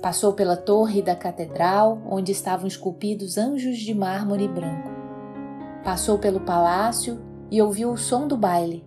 Passou 0.03 0.33
pela 0.33 0.55
torre 0.55 1.01
da 1.01 1.15
catedral, 1.15 1.99
onde 2.07 2.31
estavam 2.31 2.67
esculpidos 2.67 3.39
anjos 3.39 3.79
de 3.79 3.95
mármore 3.95 4.47
branco. 4.47 4.91
Passou 5.83 6.19
pelo 6.19 6.41
palácio 6.41 7.19
e 7.49 7.59
ouviu 7.59 7.91
o 7.91 7.97
som 7.97 8.27
do 8.27 8.37
baile. 8.37 8.85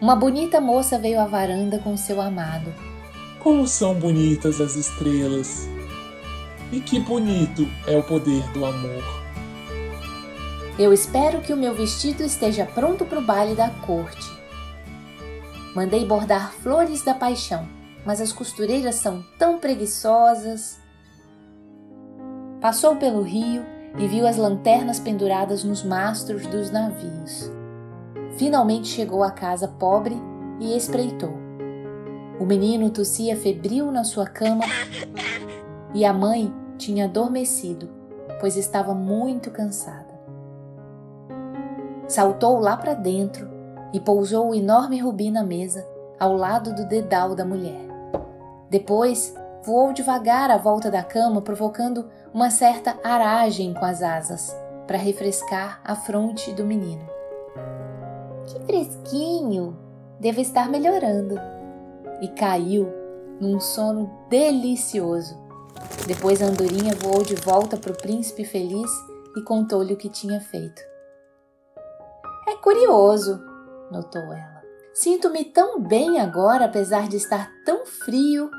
Uma 0.00 0.16
bonita 0.16 0.60
moça 0.60 0.98
veio 0.98 1.20
à 1.20 1.26
varanda 1.26 1.78
com 1.78 1.96
seu 1.96 2.20
amado. 2.20 2.95
Como 3.46 3.64
são 3.64 3.94
bonitas 3.94 4.60
as 4.60 4.74
estrelas! 4.74 5.68
E 6.72 6.80
que 6.80 6.98
bonito 6.98 7.64
é 7.86 7.96
o 7.96 8.02
poder 8.02 8.42
do 8.50 8.66
amor! 8.66 9.04
Eu 10.76 10.92
espero 10.92 11.40
que 11.40 11.52
o 11.52 11.56
meu 11.56 11.72
vestido 11.72 12.24
esteja 12.24 12.66
pronto 12.66 13.04
para 13.04 13.20
o 13.20 13.24
baile 13.24 13.54
da 13.54 13.70
corte. 13.86 14.26
Mandei 15.76 16.04
bordar 16.04 16.54
flores 16.54 17.04
da 17.04 17.14
paixão 17.14 17.68
mas 18.04 18.20
as 18.20 18.32
costureiras 18.32 18.96
são 18.96 19.24
tão 19.38 19.60
preguiçosas. 19.60 20.80
Passou 22.60 22.96
pelo 22.96 23.22
rio 23.22 23.64
e 23.96 24.08
viu 24.08 24.26
as 24.26 24.36
lanternas 24.36 24.98
penduradas 24.98 25.62
nos 25.62 25.84
mastros 25.84 26.48
dos 26.48 26.72
navios. 26.72 27.48
Finalmente 28.36 28.88
chegou 28.88 29.22
à 29.22 29.30
casa 29.30 29.68
pobre 29.68 30.20
e 30.60 30.76
espreitou. 30.76 31.45
O 32.38 32.44
menino 32.44 32.90
tossia 32.90 33.36
febril 33.36 33.90
na 33.90 34.04
sua 34.04 34.26
cama 34.26 34.64
e 35.94 36.04
a 36.04 36.12
mãe 36.12 36.54
tinha 36.76 37.06
adormecido, 37.06 37.88
pois 38.38 38.56
estava 38.56 38.94
muito 38.94 39.50
cansada. 39.50 40.14
Saltou 42.06 42.58
lá 42.58 42.76
para 42.76 42.92
dentro 42.92 43.48
e 43.92 43.98
pousou 43.98 44.50
o 44.50 44.54
enorme 44.54 44.98
rubi 44.98 45.30
na 45.30 45.42
mesa, 45.42 45.86
ao 46.20 46.34
lado 46.34 46.74
do 46.74 46.86
dedal 46.86 47.34
da 47.34 47.44
mulher. 47.44 47.80
Depois, 48.68 49.34
voou 49.64 49.92
devagar 49.92 50.50
à 50.50 50.58
volta 50.58 50.90
da 50.90 51.02
cama, 51.02 51.40
provocando 51.40 52.06
uma 52.34 52.50
certa 52.50 52.98
aragem 53.02 53.72
com 53.72 53.84
as 53.84 54.02
asas, 54.02 54.54
para 54.86 54.98
refrescar 54.98 55.80
a 55.82 55.96
fronte 55.96 56.52
do 56.52 56.64
menino. 56.64 57.08
Que 58.44 58.60
fresquinho! 58.60 59.76
Deve 60.20 60.42
estar 60.42 60.68
melhorando. 60.68 61.55
E 62.20 62.28
caiu 62.28 62.92
num 63.40 63.60
sono 63.60 64.10
delicioso. 64.28 65.36
Depois 66.06 66.40
a 66.40 66.46
andorinha 66.46 66.94
voou 66.94 67.22
de 67.22 67.34
volta 67.34 67.76
para 67.76 67.92
o 67.92 67.96
príncipe 67.96 68.44
feliz 68.44 68.90
e 69.36 69.42
contou-lhe 69.42 69.92
o 69.92 69.96
que 69.96 70.08
tinha 70.08 70.40
feito. 70.40 70.80
É 72.48 72.56
curioso, 72.56 73.40
notou 73.90 74.22
ela. 74.22 74.62
Sinto-me 74.94 75.44
tão 75.44 75.80
bem 75.80 76.20
agora, 76.20 76.64
apesar 76.64 77.08
de 77.08 77.16
estar 77.16 77.50
tão 77.64 77.84
frio. 77.84 78.50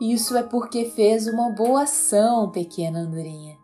Isso 0.00 0.36
é 0.36 0.42
porque 0.42 0.84
fez 0.84 1.26
uma 1.26 1.50
boa 1.50 1.82
ação, 1.82 2.50
pequena 2.50 3.00
andorinha. 3.00 3.58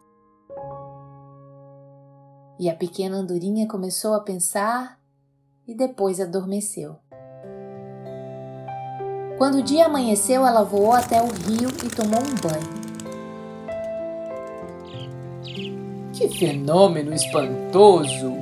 E 2.58 2.68
a 2.68 2.74
pequena 2.74 3.18
andorinha 3.18 3.68
começou 3.68 4.14
a 4.14 4.20
pensar 4.20 4.98
e 5.68 5.74
depois 5.74 6.20
adormeceu. 6.20 6.96
Quando 9.38 9.58
o 9.58 9.62
dia 9.62 9.84
amanheceu, 9.84 10.46
ela 10.46 10.62
voou 10.62 10.92
até 10.92 11.20
o 11.20 11.26
rio 11.26 11.68
e 11.84 11.88
tomou 11.88 12.20
um 12.20 12.34
banho. 12.40 12.76
Que 16.14 16.28
fenômeno 16.28 17.12
espantoso! 17.12 18.34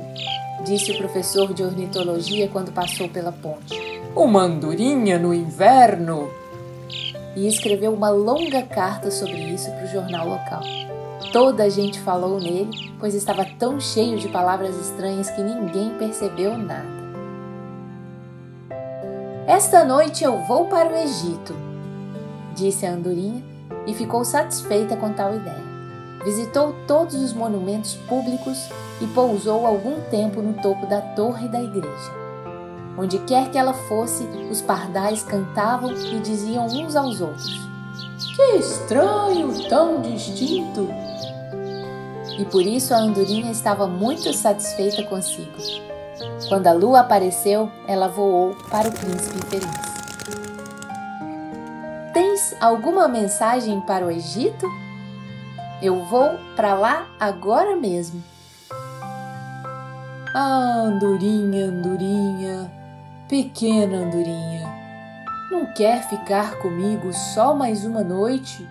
disse 0.63 0.93
o 0.93 0.97
professor 0.97 1.53
de 1.53 1.63
ornitologia 1.63 2.47
quando 2.47 2.71
passou 2.71 3.09
pela 3.09 3.31
ponte. 3.31 3.77
Uma 4.15 4.43
andorinha 4.43 5.19
no 5.19 5.33
inverno! 5.33 6.29
E 7.35 7.45
escreveu 7.45 7.93
uma 7.93 8.09
longa 8.09 8.61
carta 8.63 9.11
sobre 9.11 9.37
isso 9.53 9.69
para 9.71 9.83
o 9.83 9.91
jornal 9.91 10.29
local. 10.29 10.61
Toda 11.33 11.65
a 11.65 11.69
gente 11.69 11.99
falou 11.99 12.39
nele, 12.39 12.93
pois 12.97 13.13
estava 13.13 13.45
tão 13.59 13.81
cheio 13.81 14.17
de 14.17 14.29
palavras 14.29 14.77
estranhas 14.77 15.29
que 15.29 15.41
ninguém 15.41 15.89
percebeu 15.97 16.57
nada. 16.57 17.04
Esta 19.47 19.85
noite 19.85 20.23
eu 20.23 20.39
vou 20.39 20.65
para 20.65 20.91
o 20.91 20.95
Egito, 20.95 21.55
disse 22.55 22.83
a 22.83 22.91
andorinha 22.91 23.43
e 23.85 23.93
ficou 23.93 24.25
satisfeita 24.25 24.97
com 24.97 25.13
tal 25.13 25.35
ideia. 25.35 25.63
Visitou 26.23 26.73
todos 26.87 27.13
os 27.13 27.31
monumentos 27.31 27.93
públicos 28.09 28.57
e 28.99 29.05
pousou 29.05 29.67
algum 29.67 30.01
tempo 30.09 30.41
no 30.41 30.53
topo 30.63 30.87
da 30.87 30.99
torre 30.99 31.47
da 31.47 31.61
igreja. 31.61 32.11
Onde 32.97 33.19
quer 33.19 33.51
que 33.51 33.57
ela 33.59 33.75
fosse, 33.75 34.23
os 34.49 34.61
pardais 34.61 35.21
cantavam 35.21 35.91
e 35.91 36.19
diziam 36.21 36.65
uns 36.65 36.95
aos 36.95 37.21
outros: 37.21 37.69
Que 38.35 38.57
estranho, 38.57 39.69
tão 39.69 40.01
distinto! 40.01 40.87
E 42.39 42.45
por 42.45 42.63
isso 42.63 42.95
a 42.95 42.97
andorinha 42.97 43.51
estava 43.51 43.85
muito 43.85 44.33
satisfeita 44.33 45.03
consigo. 45.03 45.94
Quando 46.47 46.67
a 46.67 46.73
lua 46.73 46.99
apareceu, 46.99 47.71
ela 47.87 48.07
voou 48.07 48.55
para 48.69 48.87
o 48.87 48.91
príncipe 48.91 49.43
feliz. 49.47 49.95
Tens 52.13 52.55
alguma 52.61 53.07
mensagem 53.07 53.81
para 53.81 54.05
o 54.05 54.11
Egito? 54.11 54.67
Eu 55.81 56.05
vou 56.05 56.37
para 56.55 56.73
lá 56.75 57.07
agora 57.19 57.75
mesmo. 57.75 58.23
Ah, 60.33 60.83
andorinha, 60.85 61.65
andorinha, 61.65 62.71
pequena 63.27 63.97
andorinha, 63.97 64.67
não 65.49 65.65
quer 65.73 66.07
ficar 66.07 66.59
comigo 66.59 67.11
só 67.13 67.55
mais 67.55 67.85
uma 67.85 68.03
noite? 68.03 68.67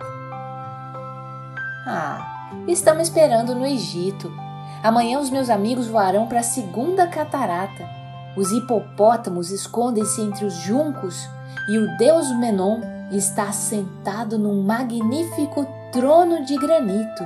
Ah, 1.87 2.49
estamos 2.67 3.03
esperando 3.03 3.53
no 3.53 3.65
Egito. 3.65 4.44
Amanhã 4.85 5.19
os 5.19 5.31
meus 5.31 5.49
amigos 5.49 5.87
voarão 5.87 6.27
para 6.27 6.41
a 6.41 6.43
segunda 6.43 7.07
catarata. 7.07 7.89
Os 8.37 8.51
hipopótamos 8.51 9.49
escondem-se 9.49 10.21
entre 10.21 10.45
os 10.45 10.53
juncos 10.53 11.27
e 11.67 11.79
o 11.79 11.97
deus 11.97 12.29
Menon 12.37 12.81
está 13.11 13.51
sentado 13.51 14.37
num 14.37 14.61
magnífico 14.61 15.65
trono 15.91 16.45
de 16.45 16.55
granito. 16.55 17.23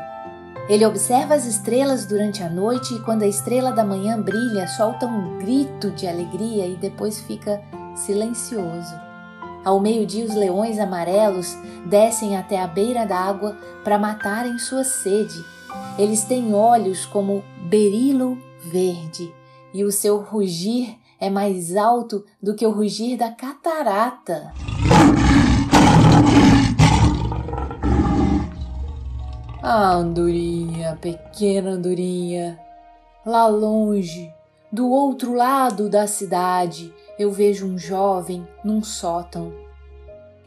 Ele 0.69 0.85
observa 0.85 1.33
as 1.33 1.45
estrelas 1.45 2.05
durante 2.05 2.41
a 2.41 2.49
noite 2.49 2.93
e, 2.93 3.01
quando 3.01 3.23
a 3.23 3.27
estrela 3.27 3.73
da 3.73 3.83
manhã 3.83 4.21
brilha, 4.21 4.65
solta 4.65 5.05
um 5.05 5.37
grito 5.39 5.91
de 5.91 6.07
alegria 6.07 6.65
e 6.65 6.77
depois 6.77 7.19
fica 7.19 7.61
silencioso. 7.93 8.95
Ao 9.65 9.81
meio-dia, 9.81 10.23
os 10.23 10.33
leões 10.33 10.79
amarelos 10.79 11.57
descem 11.85 12.37
até 12.37 12.61
a 12.61 12.67
beira 12.67 13.05
d'água 13.05 13.57
para 13.83 13.99
matarem 13.99 14.57
sua 14.57 14.85
sede. 14.85 15.58
Eles 15.97 16.23
têm 16.23 16.53
olhos 16.53 17.05
como 17.05 17.43
berilo 17.67 18.37
verde 18.63 19.33
e 19.73 19.83
o 19.83 19.91
seu 19.91 20.17
rugir 20.17 20.97
é 21.19 21.29
mais 21.29 21.75
alto 21.75 22.25
do 22.41 22.55
que 22.55 22.65
o 22.65 22.71
rugir 22.71 23.17
da 23.17 23.31
catarata. 23.31 24.53
Ah, 29.61 29.93
andorinha, 29.93 30.97
pequena 31.01 31.71
andorinha, 31.71 32.57
lá 33.25 33.45
longe, 33.47 34.33
do 34.71 34.89
outro 34.89 35.33
lado 35.33 35.89
da 35.89 36.07
cidade, 36.07 36.93
eu 37.17 37.31
vejo 37.31 37.67
um 37.67 37.77
jovem 37.77 38.47
num 38.63 38.81
sótão. 38.81 39.51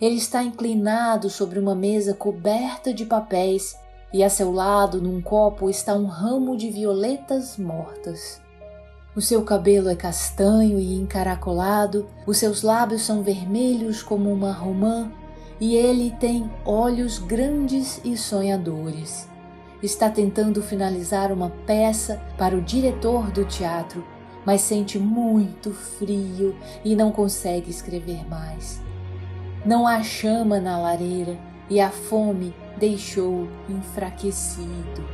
Ele 0.01 0.17
está 0.17 0.43
inclinado 0.43 1.29
sobre 1.29 1.59
uma 1.59 1.75
mesa 1.75 2.15
coberta 2.15 2.93
de 2.93 3.05
papéis 3.05 3.77
e 4.13 4.23
a 4.23 4.29
seu 4.29 4.53
lado, 4.53 5.01
num 5.01 5.21
copo, 5.21 5.71
está 5.71 5.95
um 5.95 6.07
ramo 6.07 6.57
de 6.57 6.71
violetas 6.71 7.57
mortas. 7.57 8.41
O 9.15 9.21
seu 9.21 9.43
cabelo 9.43 9.89
é 9.89 9.95
castanho 9.95 10.79
e 10.79 10.95
encaracolado, 10.95 12.07
os 12.27 12.39
seus 12.39 12.63
lábios 12.63 13.03
são 13.03 13.23
vermelhos 13.23 14.03
como 14.03 14.33
uma 14.33 14.53
romã 14.53 15.11
e 15.61 15.77
ele 15.77 16.11
tem 16.19 16.51
olhos 16.65 17.19
grandes 17.19 18.01
e 18.05 18.17
sonhadores. 18.17 19.29
Está 19.83 20.09
tentando 20.09 20.63
finalizar 20.63 21.31
uma 21.33 21.51
peça 21.67 22.23
para 22.39 22.57
o 22.57 22.63
diretor 22.63 23.31
do 23.31 23.45
teatro, 23.45 24.05
mas 24.47 24.61
sente 24.61 24.99
muito 24.99 25.73
frio 25.73 26.57
e 26.85 26.97
não 26.97 27.13
consegue 27.13 27.71
escrever 27.71 28.27
mais. 28.29 28.81
Não 29.65 29.87
há 29.87 30.03
chama 30.03 30.59
na 30.59 30.79
lareira 30.79 31.39
e 31.69 31.81
a 31.81 31.91
fome 31.91 32.55
deixou 32.83 33.47
enfraquecido. 33.69 35.05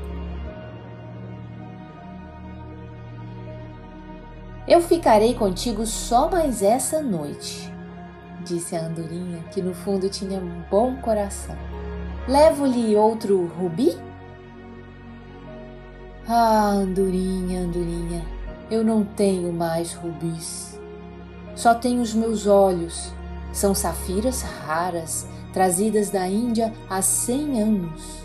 Eu 4.66 4.80
ficarei 4.80 5.34
contigo 5.34 5.84
só 5.84 6.30
mais 6.30 6.62
essa 6.62 7.02
noite, 7.02 7.70
disse 8.42 8.74
a 8.74 8.86
andorinha, 8.86 9.44
que 9.52 9.60
no 9.60 9.74
fundo 9.74 10.08
tinha 10.08 10.38
um 10.38 10.62
bom 10.70 10.96
coração. 10.96 11.56
Levo-lhe 12.26 12.96
outro 12.96 13.46
rubi? 13.48 13.98
Ah, 16.26 16.70
andorinha, 16.70 17.60
andorinha, 17.60 18.24
eu 18.70 18.82
não 18.82 19.04
tenho 19.04 19.52
mais 19.52 19.92
rubis. 19.92 20.80
Só 21.54 21.74
tenho 21.74 22.00
os 22.00 22.14
meus 22.14 22.46
olhos. 22.46 23.12
São 23.52 23.74
safiras 23.74 24.40
raras, 24.40 25.26
trazidas 25.52 26.10
da 26.10 26.26
Índia 26.26 26.72
há 26.88 27.00
cem 27.02 27.60
anos. 27.60 28.22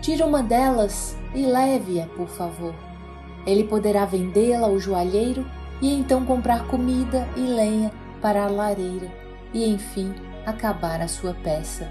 Tira 0.00 0.26
uma 0.26 0.42
delas 0.42 1.16
e 1.34 1.46
leve-a, 1.46 2.06
por 2.08 2.28
favor. 2.28 2.74
Ele 3.46 3.64
poderá 3.64 4.04
vendê-la 4.04 4.66
ao 4.66 4.78
joalheiro 4.78 5.46
e 5.80 5.92
então 5.92 6.24
comprar 6.24 6.66
comida 6.66 7.28
e 7.36 7.40
lenha 7.40 7.92
para 8.20 8.44
a 8.44 8.48
lareira 8.48 9.10
e, 9.52 9.68
enfim, 9.68 10.14
acabar 10.46 11.00
a 11.00 11.08
sua 11.08 11.34
peça. 11.34 11.90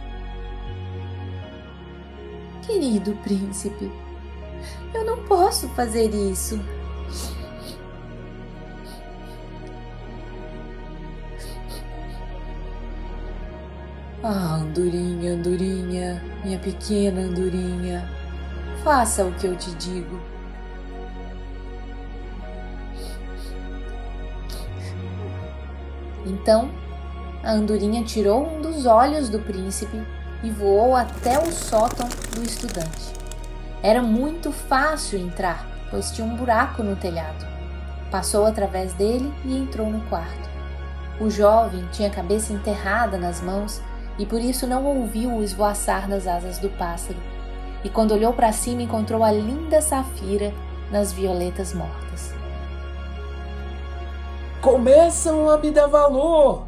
Querido 2.66 3.14
príncipe, 3.24 3.92
eu 4.94 5.06
não 5.06 5.24
posso 5.26 5.68
fazer 5.70 6.14
isso. 6.14 6.60
Ah, 14.26 14.56
andorinha, 14.56 15.34
andorinha, 15.34 16.24
minha 16.46 16.58
pequena 16.58 17.24
andorinha, 17.24 18.10
faça 18.82 19.26
o 19.26 19.34
que 19.34 19.46
eu 19.46 19.54
te 19.58 19.70
digo. 19.76 20.18
Então, 26.26 26.72
a 27.44 27.52
andorinha 27.52 28.02
tirou 28.06 28.48
um 28.48 28.62
dos 28.62 28.86
olhos 28.86 29.28
do 29.28 29.40
príncipe 29.40 30.02
e 30.42 30.50
voou 30.50 30.96
até 30.96 31.38
o 31.40 31.52
sótão 31.52 32.08
do 32.34 32.44
estudante. 32.44 33.12
Era 33.82 34.02
muito 34.02 34.54
fácil 34.54 35.20
entrar, 35.20 35.68
pois 35.92 36.12
tinha 36.12 36.26
um 36.26 36.38
buraco 36.38 36.82
no 36.82 36.96
telhado. 36.96 37.46
Passou 38.10 38.46
através 38.46 38.94
dele 38.94 39.34
e 39.44 39.58
entrou 39.58 39.90
no 39.90 40.00
quarto. 40.08 40.50
O 41.20 41.30
jovem 41.30 41.86
tinha 41.92 42.08
a 42.08 42.14
cabeça 42.14 42.54
enterrada 42.54 43.18
nas 43.18 43.42
mãos 43.42 43.82
e 44.18 44.26
por 44.26 44.40
isso 44.40 44.68
não 44.68 44.86
ouviu 44.86 45.32
o 45.32 45.44
esvoaçar 45.44 46.08
das 46.08 46.28
asas 46.28 46.58
do 46.58 46.70
pássaro. 46.70 47.20
E 47.84 47.90
quando 47.90 48.14
olhou 48.14 48.34
para 48.34 48.52
cima, 48.52 48.82
encontrou 48.82 49.24
a 49.24 49.32
linda 49.32 49.82
safira 49.82 50.54
nas 50.92 51.12
violetas 51.12 51.74
mortas 51.74 52.34
começam 54.64 55.50
a 55.50 55.58
me 55.58 55.70
dar 55.70 55.88
valor. 55.88 56.66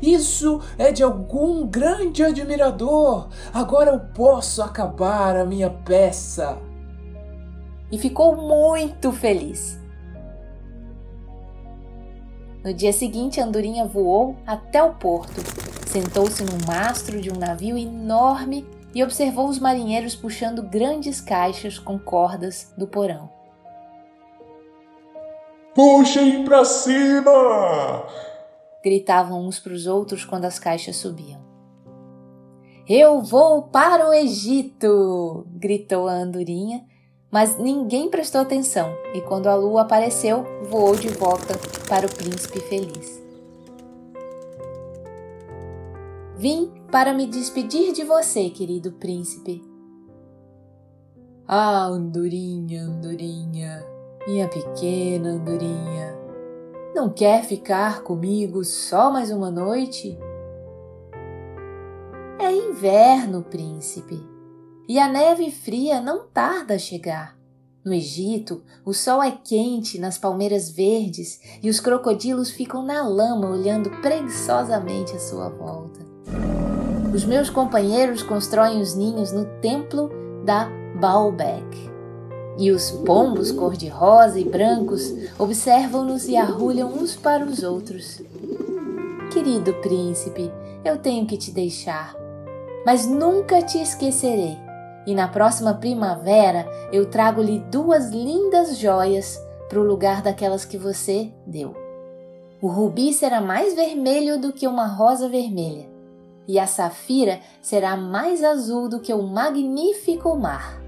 Isso 0.00 0.62
é 0.78 0.90
de 0.90 1.02
algum 1.02 1.66
grande 1.66 2.24
admirador. 2.24 3.28
Agora 3.52 3.90
eu 3.92 4.00
posso 4.00 4.62
acabar 4.62 5.36
a 5.36 5.44
minha 5.44 5.68
peça. 5.68 6.58
E 7.92 7.98
ficou 7.98 8.34
muito 8.34 9.12
feliz. 9.12 9.78
No 12.64 12.72
dia 12.72 12.92
seguinte, 12.92 13.38
a 13.38 13.44
andorinha 13.44 13.84
voou 13.84 14.34
até 14.46 14.82
o 14.82 14.94
porto, 14.94 15.40
sentou-se 15.86 16.44
no 16.44 16.66
mastro 16.66 17.20
de 17.20 17.30
um 17.30 17.36
navio 17.36 17.78
enorme 17.78 18.66
e 18.94 19.02
observou 19.02 19.48
os 19.48 19.58
marinheiros 19.58 20.14
puxando 20.14 20.62
grandes 20.62 21.20
caixas 21.20 21.78
com 21.78 21.98
cordas 21.98 22.72
do 22.76 22.86
porão. 22.86 23.30
Puxem 25.74 26.44
para 26.44 26.64
cima! 26.64 28.06
Gritavam 28.82 29.46
uns 29.46 29.58
para 29.58 29.74
os 29.74 29.86
outros 29.86 30.24
quando 30.24 30.46
as 30.46 30.58
caixas 30.58 30.96
subiam. 30.96 31.44
Eu 32.88 33.20
vou 33.20 33.64
para 33.64 34.08
o 34.08 34.14
Egito! 34.14 35.46
gritou 35.50 36.08
a 36.08 36.12
andorinha, 36.12 36.82
mas 37.30 37.58
ninguém 37.58 38.08
prestou 38.08 38.40
atenção 38.40 38.96
e 39.12 39.20
quando 39.20 39.48
a 39.48 39.54
lua 39.54 39.82
apareceu, 39.82 40.46
voou 40.70 40.96
de 40.96 41.08
volta 41.08 41.58
para 41.88 42.06
o 42.06 42.14
príncipe 42.14 42.60
feliz. 42.60 43.15
Vim 46.38 46.70
para 46.92 47.14
me 47.14 47.26
despedir 47.26 47.94
de 47.94 48.04
você, 48.04 48.50
querido 48.50 48.92
príncipe. 48.92 49.64
Ah, 51.48 51.86
andorinha, 51.86 52.82
andorinha, 52.82 53.82
minha 54.26 54.46
pequena 54.46 55.30
andorinha, 55.30 56.14
não 56.94 57.08
quer 57.08 57.42
ficar 57.44 58.02
comigo 58.02 58.62
só 58.64 59.10
mais 59.10 59.30
uma 59.30 59.50
noite? 59.50 60.18
É 62.38 62.52
inverno, 62.52 63.42
príncipe, 63.42 64.22
e 64.86 64.98
a 64.98 65.08
neve 65.08 65.50
fria 65.50 66.02
não 66.02 66.26
tarda 66.26 66.74
a 66.74 66.78
chegar. 66.78 67.34
No 67.82 67.94
Egito, 67.94 68.62
o 68.84 68.92
sol 68.92 69.22
é 69.22 69.30
quente 69.30 69.98
nas 69.98 70.18
palmeiras 70.18 70.70
verdes 70.70 71.40
e 71.62 71.70
os 71.70 71.80
crocodilos 71.80 72.50
ficam 72.50 72.84
na 72.84 73.08
lama 73.08 73.48
olhando 73.48 73.88
preguiçosamente 74.02 75.14
à 75.14 75.18
sua 75.18 75.48
volta. 75.48 76.15
Os 77.14 77.24
meus 77.24 77.48
companheiros 77.48 78.22
constroem 78.22 78.80
os 78.80 78.94
ninhos 78.94 79.32
no 79.32 79.44
templo 79.60 80.10
da 80.44 80.68
Baalbek 81.00 81.96
e 82.58 82.70
os 82.70 82.90
pombos 82.90 83.52
cor-de-rosa 83.52 84.40
e 84.40 84.44
brancos 84.44 85.14
observam-nos 85.38 86.26
e 86.26 86.36
arrulham 86.36 86.88
uns 86.88 87.14
para 87.14 87.44
os 87.44 87.62
outros. 87.62 88.22
Querido 89.32 89.74
príncipe, 89.74 90.50
eu 90.84 90.96
tenho 90.98 91.26
que 91.26 91.36
te 91.36 91.50
deixar, 91.50 92.16
mas 92.84 93.06
nunca 93.06 93.60
te 93.60 93.78
esquecerei. 93.78 94.56
E 95.06 95.14
na 95.14 95.28
próxima 95.28 95.74
primavera 95.74 96.66
eu 96.92 97.06
trago-lhe 97.06 97.60
duas 97.70 98.10
lindas 98.10 98.78
joias 98.78 99.38
para 99.68 99.78
o 99.78 99.84
lugar 99.84 100.22
daquelas 100.22 100.64
que 100.64 100.78
você 100.78 101.30
deu. 101.46 101.74
O 102.60 102.68
rubi 102.68 103.12
será 103.12 103.40
mais 103.40 103.74
vermelho 103.74 104.40
do 104.40 104.52
que 104.52 104.66
uma 104.66 104.86
rosa 104.86 105.28
vermelha, 105.28 105.86
e 106.48 106.58
a 106.58 106.66
safira 106.66 107.40
será 107.60 107.96
mais 107.96 108.42
azul 108.42 108.88
do 108.88 109.00
que 109.00 109.12
o 109.12 109.22
magnífico 109.22 110.36
mar. 110.36 110.80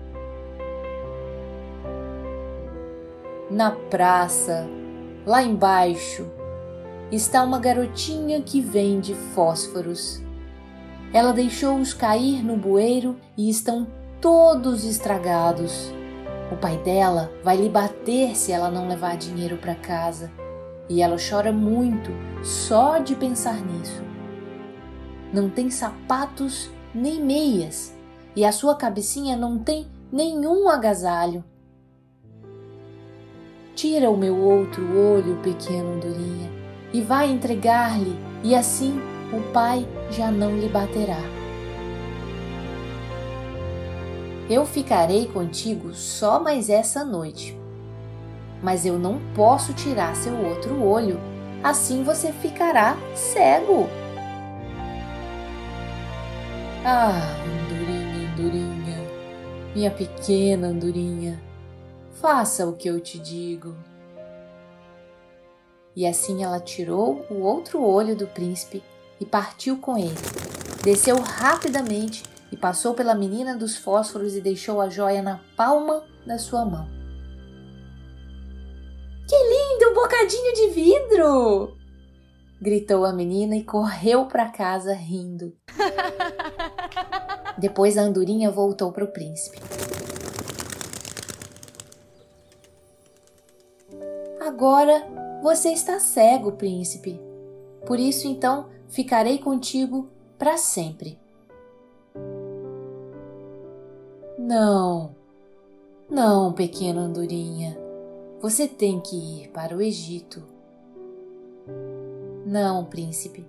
Na 3.50 3.70
praça, 3.70 4.68
lá 5.26 5.42
embaixo, 5.42 6.26
está 7.10 7.42
uma 7.42 7.58
garotinha 7.58 8.42
que 8.42 8.60
vende 8.60 9.14
fósforos. 9.14 10.22
Ela 11.12 11.32
deixou-os 11.32 11.94
cair 11.94 12.44
no 12.44 12.56
bueiro 12.56 13.16
e 13.36 13.48
estão 13.48 13.86
todos 14.20 14.84
estragados. 14.84 15.90
O 16.52 16.56
pai 16.56 16.76
dela 16.78 17.30
vai 17.42 17.56
lhe 17.56 17.68
bater 17.68 18.36
se 18.36 18.52
ela 18.52 18.70
não 18.70 18.88
levar 18.88 19.16
dinheiro 19.16 19.56
para 19.56 19.74
casa. 19.74 20.30
E 20.88 21.02
ela 21.02 21.16
chora 21.16 21.52
muito 21.52 22.10
só 22.42 22.98
de 22.98 23.14
pensar 23.14 23.60
nisso. 23.64 24.07
Não 25.32 25.50
tem 25.50 25.70
sapatos 25.70 26.70
nem 26.94 27.22
meias, 27.22 27.94
e 28.34 28.44
a 28.44 28.52
sua 28.52 28.74
cabecinha 28.74 29.36
não 29.36 29.58
tem 29.58 29.86
nenhum 30.10 30.68
agasalho. 30.68 31.44
Tira 33.74 34.10
o 34.10 34.16
meu 34.16 34.36
outro 34.36 34.82
olho, 34.96 35.36
pequena 35.42 35.90
andorinha, 35.90 36.50
e 36.92 37.00
vai 37.00 37.30
entregar-lhe, 37.30 38.18
e 38.42 38.54
assim 38.54 38.98
o 39.32 39.52
pai 39.52 39.86
já 40.10 40.30
não 40.30 40.56
lhe 40.56 40.68
baterá. 40.68 41.20
Eu 44.48 44.64
ficarei 44.64 45.26
contigo 45.26 45.92
só 45.92 46.40
mais 46.40 46.70
essa 46.70 47.04
noite, 47.04 47.58
mas 48.62 48.86
eu 48.86 48.98
não 48.98 49.20
posso 49.34 49.74
tirar 49.74 50.16
seu 50.16 50.34
outro 50.46 50.82
olho, 50.82 51.20
assim 51.62 52.02
você 52.02 52.32
ficará 52.32 52.96
cego. 53.14 53.86
Ah, 56.90 57.20
andorinha, 57.44 58.32
andorinha, 58.32 58.96
minha 59.74 59.90
pequena 59.90 60.68
andorinha, 60.68 61.38
faça 62.14 62.66
o 62.66 62.72
que 62.72 62.88
eu 62.88 62.98
te 62.98 63.18
digo. 63.18 63.76
E 65.94 66.06
assim 66.06 66.42
ela 66.42 66.58
tirou 66.58 67.26
o 67.28 67.42
outro 67.42 67.84
olho 67.84 68.16
do 68.16 68.26
príncipe 68.26 68.82
e 69.20 69.26
partiu 69.26 69.76
com 69.76 69.98
ele. 69.98 70.16
Desceu 70.82 71.20
rapidamente 71.20 72.22
e 72.50 72.56
passou 72.56 72.94
pela 72.94 73.14
menina 73.14 73.54
dos 73.54 73.76
fósforos 73.76 74.34
e 74.34 74.40
deixou 74.40 74.80
a 74.80 74.88
joia 74.88 75.20
na 75.20 75.40
palma 75.58 76.02
da 76.26 76.38
sua 76.38 76.64
mão. 76.64 76.88
Que 79.28 79.36
lindo 79.36 79.94
bocadinho 79.94 80.54
de 80.54 80.68
vidro! 80.70 81.77
Gritou 82.60 83.04
a 83.04 83.12
menina 83.12 83.56
e 83.56 83.64
correu 83.64 84.26
para 84.26 84.50
casa 84.50 84.92
rindo. 84.92 85.56
Depois 87.56 87.96
a 87.96 88.02
andorinha 88.02 88.50
voltou 88.50 88.92
para 88.92 89.04
o 89.04 89.12
príncipe. 89.12 89.58
Agora 94.40 95.06
você 95.42 95.70
está 95.70 96.00
cego, 96.00 96.52
príncipe. 96.52 97.20
Por 97.86 97.98
isso 97.98 98.26
então 98.26 98.68
ficarei 98.88 99.38
contigo 99.38 100.08
para 100.36 100.56
sempre. 100.56 101.18
Não, 104.38 105.14
não, 106.08 106.52
pequena 106.52 107.02
andorinha. 107.02 107.78
Você 108.40 108.66
tem 108.66 109.00
que 109.00 109.16
ir 109.16 109.48
para 109.50 109.76
o 109.76 109.82
Egito. 109.82 110.57
Não, 112.48 112.82
príncipe. 112.86 113.44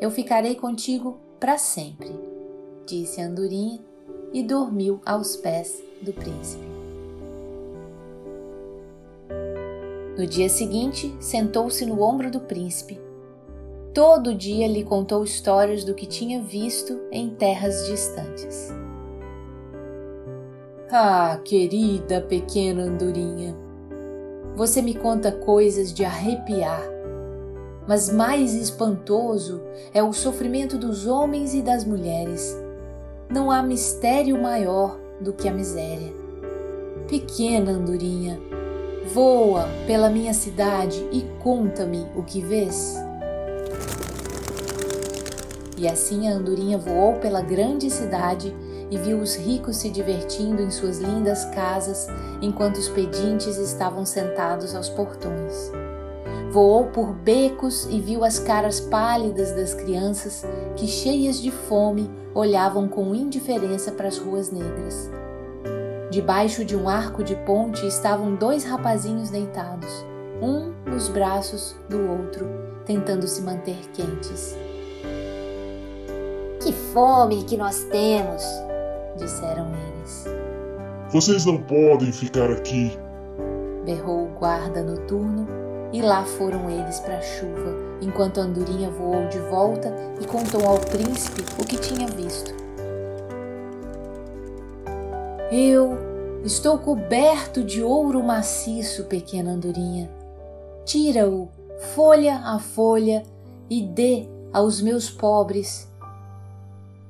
Eu 0.00 0.08
ficarei 0.08 0.54
contigo 0.54 1.18
para 1.40 1.58
sempre, 1.58 2.14
disse 2.86 3.20
a 3.20 3.26
andorinha 3.26 3.80
e 4.32 4.40
dormiu 4.40 5.00
aos 5.04 5.34
pés 5.34 5.82
do 6.00 6.12
príncipe. 6.12 6.64
No 10.16 10.24
dia 10.28 10.48
seguinte, 10.48 11.12
sentou-se 11.18 11.84
no 11.84 12.00
ombro 12.00 12.30
do 12.30 12.38
príncipe. 12.38 13.00
Todo 13.92 14.32
dia 14.32 14.68
lhe 14.68 14.84
contou 14.84 15.24
histórias 15.24 15.82
do 15.82 15.92
que 15.92 16.06
tinha 16.06 16.40
visto 16.40 17.00
em 17.10 17.30
terras 17.30 17.84
distantes. 17.88 18.72
Ah, 20.88 21.40
querida 21.44 22.20
pequena 22.20 22.84
andorinha, 22.84 23.56
você 24.54 24.80
me 24.80 24.94
conta 24.94 25.32
coisas 25.32 25.92
de 25.92 26.04
arrepiar, 26.04 26.95
mas 27.86 28.10
mais 28.10 28.54
espantoso 28.54 29.62
é 29.94 30.02
o 30.02 30.12
sofrimento 30.12 30.76
dos 30.76 31.06
homens 31.06 31.54
e 31.54 31.62
das 31.62 31.84
mulheres. 31.84 32.56
Não 33.28 33.50
há 33.50 33.62
mistério 33.62 34.40
maior 34.40 34.98
do 35.20 35.32
que 35.32 35.48
a 35.48 35.52
miséria. 35.52 36.12
Pequena 37.08 37.72
andorinha, 37.72 38.38
voa 39.12 39.68
pela 39.86 40.10
minha 40.10 40.34
cidade 40.34 41.06
e 41.12 41.22
conta-me 41.42 42.06
o 42.16 42.22
que 42.22 42.40
vês. 42.40 42.96
E 45.78 45.86
assim 45.86 46.28
a 46.28 46.32
andorinha 46.32 46.78
voou 46.78 47.14
pela 47.14 47.42
grande 47.42 47.90
cidade 47.90 48.54
e 48.90 48.96
viu 48.96 49.18
os 49.18 49.36
ricos 49.36 49.76
se 49.76 49.90
divertindo 49.90 50.62
em 50.62 50.70
suas 50.70 50.98
lindas 50.98 51.44
casas 51.46 52.06
enquanto 52.40 52.78
os 52.78 52.88
pedintes 52.88 53.58
estavam 53.58 54.06
sentados 54.06 54.74
aos 54.74 54.88
portões. 54.88 55.70
Voou 56.50 56.86
por 56.86 57.12
becos 57.12 57.86
e 57.90 58.00
viu 58.00 58.24
as 58.24 58.38
caras 58.38 58.80
pálidas 58.80 59.52
das 59.52 59.74
crianças 59.74 60.44
que, 60.76 60.86
cheias 60.86 61.40
de 61.40 61.50
fome, 61.50 62.10
olhavam 62.34 62.88
com 62.88 63.14
indiferença 63.14 63.90
para 63.92 64.08
as 64.08 64.18
ruas 64.18 64.50
negras. 64.50 65.10
Debaixo 66.10 66.64
de 66.64 66.76
um 66.76 66.88
arco 66.88 67.24
de 67.24 67.34
ponte 67.34 67.86
estavam 67.86 68.36
dois 68.36 68.64
rapazinhos 68.64 69.30
deitados, 69.30 69.90
um 70.40 70.72
nos 70.88 71.08
braços 71.08 71.76
do 71.88 71.98
outro, 72.10 72.46
tentando 72.84 73.26
se 73.26 73.42
manter 73.42 73.78
quentes. 73.92 74.56
Que 76.62 76.72
fome 76.72 77.44
que 77.44 77.56
nós 77.56 77.84
temos! 77.90 78.42
disseram 79.16 79.66
eles. 79.68 80.24
Vocês 81.10 81.46
não 81.46 81.58
podem 81.62 82.12
ficar 82.12 82.50
aqui, 82.50 82.96
berrou 83.84 84.26
o 84.26 84.38
guarda 84.38 84.82
noturno, 84.82 85.46
e 85.96 86.02
lá 86.02 86.24
foram 86.24 86.68
eles 86.68 87.00
para 87.00 87.16
a 87.16 87.22
chuva, 87.22 87.74
enquanto 88.02 88.38
a 88.38 88.42
andorinha 88.42 88.90
voou 88.90 89.26
de 89.28 89.38
volta 89.38 89.94
e 90.20 90.26
contou 90.26 90.62
ao 90.66 90.78
príncipe 90.78 91.42
o 91.58 91.64
que 91.64 91.78
tinha 91.78 92.06
visto. 92.08 92.54
Eu 95.50 95.96
estou 96.44 96.78
coberto 96.78 97.64
de 97.64 97.82
ouro 97.82 98.22
maciço, 98.22 99.04
pequena 99.04 99.52
andorinha. 99.52 100.10
Tira-o, 100.84 101.48
folha 101.94 102.36
a 102.44 102.58
folha, 102.58 103.22
e 103.70 103.82
dê 103.82 104.28
aos 104.52 104.82
meus 104.82 105.08
pobres 105.10 105.88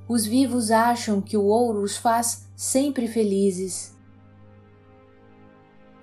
os 0.08 0.24
vivos 0.24 0.70
acham 0.70 1.20
que 1.20 1.36
o 1.36 1.46
ouro 1.46 1.82
os 1.82 1.96
faz 1.96 2.48
sempre 2.54 3.08
felizes. 3.08 3.92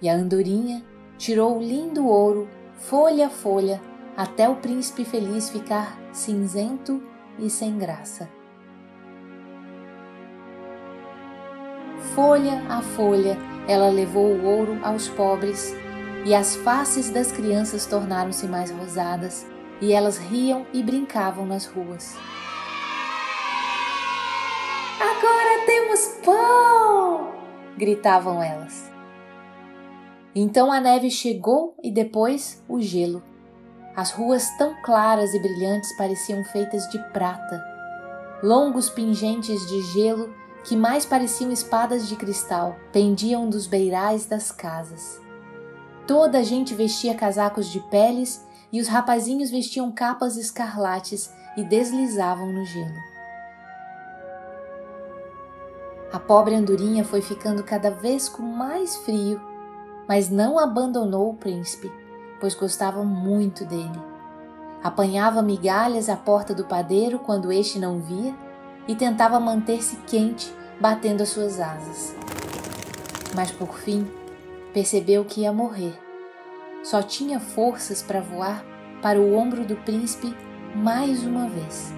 E 0.01 0.09
a 0.09 0.13
andorinha 0.13 0.83
tirou 1.17 1.57
o 1.57 1.63
lindo 1.63 2.05
ouro, 2.05 2.49
folha 2.89 3.27
a 3.27 3.29
folha, 3.29 3.81
até 4.15 4.47
o 4.49 4.55
príncipe 4.55 5.05
feliz 5.05 5.49
ficar 5.49 5.97
cinzento 6.11 7.01
e 7.39 7.49
sem 7.49 7.77
graça. 7.77 8.29
Folha 12.13 12.61
a 12.69 12.81
folha, 12.81 13.37
ela 13.67 13.89
levou 13.89 14.27
o 14.27 14.45
ouro 14.45 14.79
aos 14.83 15.07
pobres, 15.07 15.73
e 16.25 16.35
as 16.35 16.55
faces 16.57 17.09
das 17.09 17.31
crianças 17.31 17.85
tornaram-se 17.85 18.47
mais 18.47 18.69
rosadas, 18.69 19.45
e 19.81 19.93
elas 19.93 20.17
riam 20.17 20.65
e 20.73 20.83
brincavam 20.83 21.45
nas 21.45 21.65
ruas. 21.65 22.15
Agora 24.99 25.65
temos 25.65 26.05
pão! 26.23 27.33
gritavam 27.77 28.43
elas. 28.43 28.92
Então 30.35 30.71
a 30.71 30.79
neve 30.79 31.11
chegou 31.11 31.75
e 31.83 31.91
depois 31.91 32.63
o 32.67 32.81
gelo. 32.81 33.21
As 33.95 34.11
ruas 34.11 34.49
tão 34.57 34.75
claras 34.81 35.33
e 35.33 35.39
brilhantes 35.39 35.95
pareciam 35.95 36.43
feitas 36.45 36.89
de 36.89 36.97
prata. 37.11 37.63
Longos 38.41 38.89
pingentes 38.89 39.61
de 39.67 39.81
gelo, 39.93 40.33
que 40.63 40.75
mais 40.75 41.05
pareciam 41.05 41.51
espadas 41.51 42.07
de 42.07 42.15
cristal, 42.15 42.75
pendiam 42.91 43.47
dos 43.47 43.67
beirais 43.67 44.25
das 44.25 44.51
casas. 44.51 45.21
Toda 46.07 46.39
a 46.39 46.43
gente 46.43 46.73
vestia 46.73 47.13
casacos 47.13 47.67
de 47.67 47.79
peles 47.91 48.43
e 48.71 48.81
os 48.81 48.87
rapazinhos 48.87 49.51
vestiam 49.51 49.91
capas 49.91 50.35
escarlates 50.35 51.31
e 51.55 51.63
deslizavam 51.63 52.51
no 52.51 52.65
gelo. 52.65 53.13
A 56.11 56.19
pobre 56.19 56.55
andorinha 56.55 57.03
foi 57.03 57.21
ficando 57.21 57.63
cada 57.63 57.91
vez 57.91 58.27
com 58.27 58.41
mais 58.41 58.95
frio, 58.97 59.39
mas 60.07 60.29
não 60.29 60.59
abandonou 60.59 61.29
o 61.29 61.35
príncipe, 61.35 61.91
pois 62.39 62.55
gostava 62.55 63.03
muito 63.03 63.65
dele. 63.65 64.01
Apanhava 64.83 65.41
migalhas 65.41 66.09
à 66.09 66.15
porta 66.17 66.53
do 66.53 66.65
padeiro 66.65 67.19
quando 67.19 67.51
este 67.51 67.79
não 67.79 67.99
via 67.99 68.35
e 68.87 68.95
tentava 68.95 69.39
manter-se 69.39 69.95
quente, 70.07 70.53
batendo 70.79 71.23
as 71.23 71.29
suas 71.29 71.59
asas. 71.59 72.13
Mas 73.33 73.49
por 73.51 73.77
fim, 73.77 74.05
percebeu 74.73 75.23
que 75.23 75.41
ia 75.41 75.53
morrer. 75.53 75.97
Só 76.83 77.01
tinha 77.01 77.39
forças 77.39 78.01
para 78.01 78.19
voar 78.19 78.65
para 79.01 79.19
o 79.19 79.35
ombro 79.35 79.63
do 79.65 79.75
príncipe 79.77 80.35
mais 80.75 81.23
uma 81.23 81.47
vez. 81.47 81.93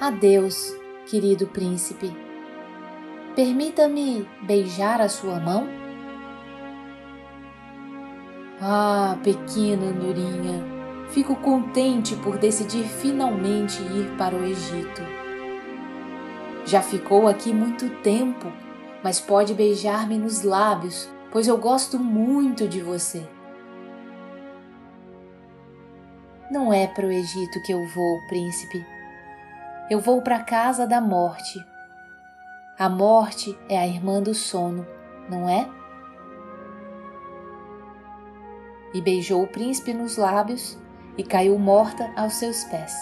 Adeus, 0.00 0.74
querido 1.06 1.46
príncipe. 1.46 2.14
Permita-me 3.34 4.28
beijar 4.42 5.00
a 5.00 5.08
sua 5.08 5.40
mão? 5.40 5.66
Ah, 8.60 9.18
pequena 9.24 9.86
andorinha, 9.86 10.62
fico 11.08 11.34
contente 11.34 12.14
por 12.14 12.38
decidir 12.38 12.84
finalmente 12.84 13.82
ir 13.82 14.16
para 14.16 14.36
o 14.36 14.44
Egito. 14.44 15.02
Já 16.64 16.80
ficou 16.80 17.26
aqui 17.26 17.52
muito 17.52 17.90
tempo, 18.02 18.52
mas 19.02 19.20
pode 19.20 19.52
beijar-me 19.52 20.16
nos 20.16 20.42
lábios, 20.42 21.10
pois 21.32 21.48
eu 21.48 21.58
gosto 21.58 21.98
muito 21.98 22.68
de 22.68 22.80
você. 22.80 23.28
Não 26.52 26.72
é 26.72 26.86
para 26.86 27.04
o 27.04 27.10
Egito 27.10 27.60
que 27.62 27.72
eu 27.72 27.84
vou, 27.88 28.20
príncipe. 28.28 28.86
Eu 29.90 29.98
vou 29.98 30.22
para 30.22 30.36
a 30.36 30.44
casa 30.44 30.86
da 30.86 31.00
morte. 31.00 31.73
A 32.76 32.88
morte 32.88 33.56
é 33.68 33.78
a 33.78 33.86
irmã 33.86 34.20
do 34.20 34.34
sono, 34.34 34.84
não 35.30 35.48
é? 35.48 35.70
E 38.92 39.00
beijou 39.00 39.44
o 39.44 39.46
príncipe 39.46 39.94
nos 39.94 40.16
lábios 40.16 40.76
e 41.16 41.22
caiu 41.22 41.56
morta 41.56 42.10
aos 42.16 42.34
seus 42.34 42.64
pés. 42.64 42.92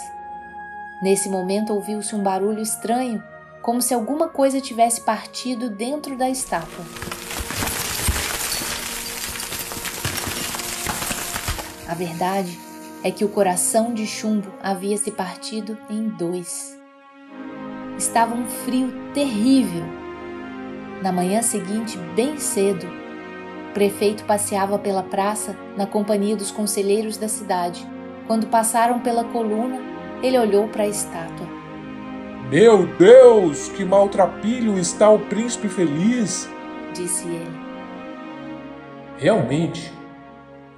Nesse 1.01 1.27
momento 1.27 1.73
ouviu-se 1.73 2.15
um 2.15 2.21
barulho 2.21 2.61
estranho, 2.61 3.23
como 3.63 3.81
se 3.81 3.95
alguma 3.95 4.29
coisa 4.29 4.61
tivesse 4.61 5.01
partido 5.01 5.71
dentro 5.71 6.15
da 6.15 6.29
estátua. 6.29 6.85
A 11.89 11.95
verdade 11.95 12.59
é 13.03 13.09
que 13.09 13.25
o 13.25 13.29
coração 13.29 13.91
de 13.91 14.05
chumbo 14.05 14.53
havia 14.61 14.97
se 14.97 15.09
partido 15.09 15.75
em 15.89 16.09
dois. 16.09 16.82
Estava 17.97 18.33
um 18.33 18.45
frio 18.45 18.91
terrível. 19.13 19.83
Na 21.01 21.11
manhã 21.11 21.41
seguinte, 21.41 21.97
bem 22.15 22.37
cedo, 22.37 22.87
o 23.69 23.73
prefeito 23.73 24.23
passeava 24.23 24.79
pela 24.79 25.03
praça 25.03 25.55
na 25.77 25.85
companhia 25.85 26.35
dos 26.35 26.51
conselheiros 26.51 27.17
da 27.17 27.27
cidade. 27.27 27.87
Quando 28.27 28.47
passaram 28.47 28.99
pela 28.99 29.23
coluna, 29.25 29.79
ele 30.21 30.39
olhou 30.39 30.67
para 30.67 30.83
a 30.83 30.87
estátua. 30.87 31.47
Meu 32.49 32.85
Deus, 32.97 33.67
que 33.69 33.83
maltrapilho 33.83 34.77
está 34.77 35.09
o 35.09 35.19
príncipe 35.19 35.67
feliz! 35.67 36.49
disse 36.93 37.27
ele. 37.27 37.63
Realmente, 39.17 39.91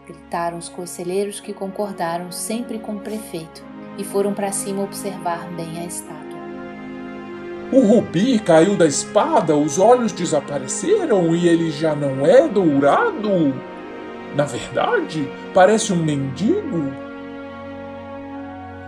gritaram 0.06 0.58
os 0.58 0.70
conselheiros 0.70 1.40
que 1.40 1.54
concordaram 1.54 2.32
sempre 2.32 2.80
com 2.80 2.96
o 2.96 3.00
prefeito 3.00 3.64
e 3.98 4.04
foram 4.04 4.34
para 4.34 4.52
cima 4.52 4.84
observar 4.84 5.48
bem 5.52 5.80
a 5.80 5.86
estátua. 5.86 6.35
O 7.72 7.80
rubi 7.80 8.38
caiu 8.40 8.76
da 8.76 8.86
espada, 8.86 9.56
os 9.56 9.80
olhos 9.80 10.12
desapareceram 10.12 11.36
e 11.36 11.48
ele 11.48 11.72
já 11.72 11.96
não 11.96 12.26
é 12.26 12.48
dourado? 12.48 13.54
Na 14.36 14.46
verdade, 14.46 15.28
parece 15.54 15.92
um 15.92 15.96
mendigo. 15.96 16.94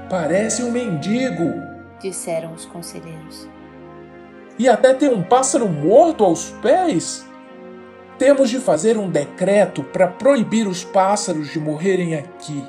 Parece 0.09 0.63
um 0.63 0.71
mendigo, 0.71 1.53
disseram 1.99 2.53
os 2.53 2.65
conselheiros. 2.65 3.47
E 4.59 4.69
até 4.69 4.93
tem 4.93 5.09
um 5.09 5.23
pássaro 5.23 5.67
morto 5.67 6.23
aos 6.23 6.51
pés. 6.61 7.25
Temos 8.17 8.49
de 8.49 8.59
fazer 8.59 8.97
um 8.97 9.09
decreto 9.09 9.83
para 9.83 10.07
proibir 10.07 10.67
os 10.67 10.83
pássaros 10.83 11.51
de 11.51 11.59
morrerem 11.59 12.15
aqui. 12.15 12.63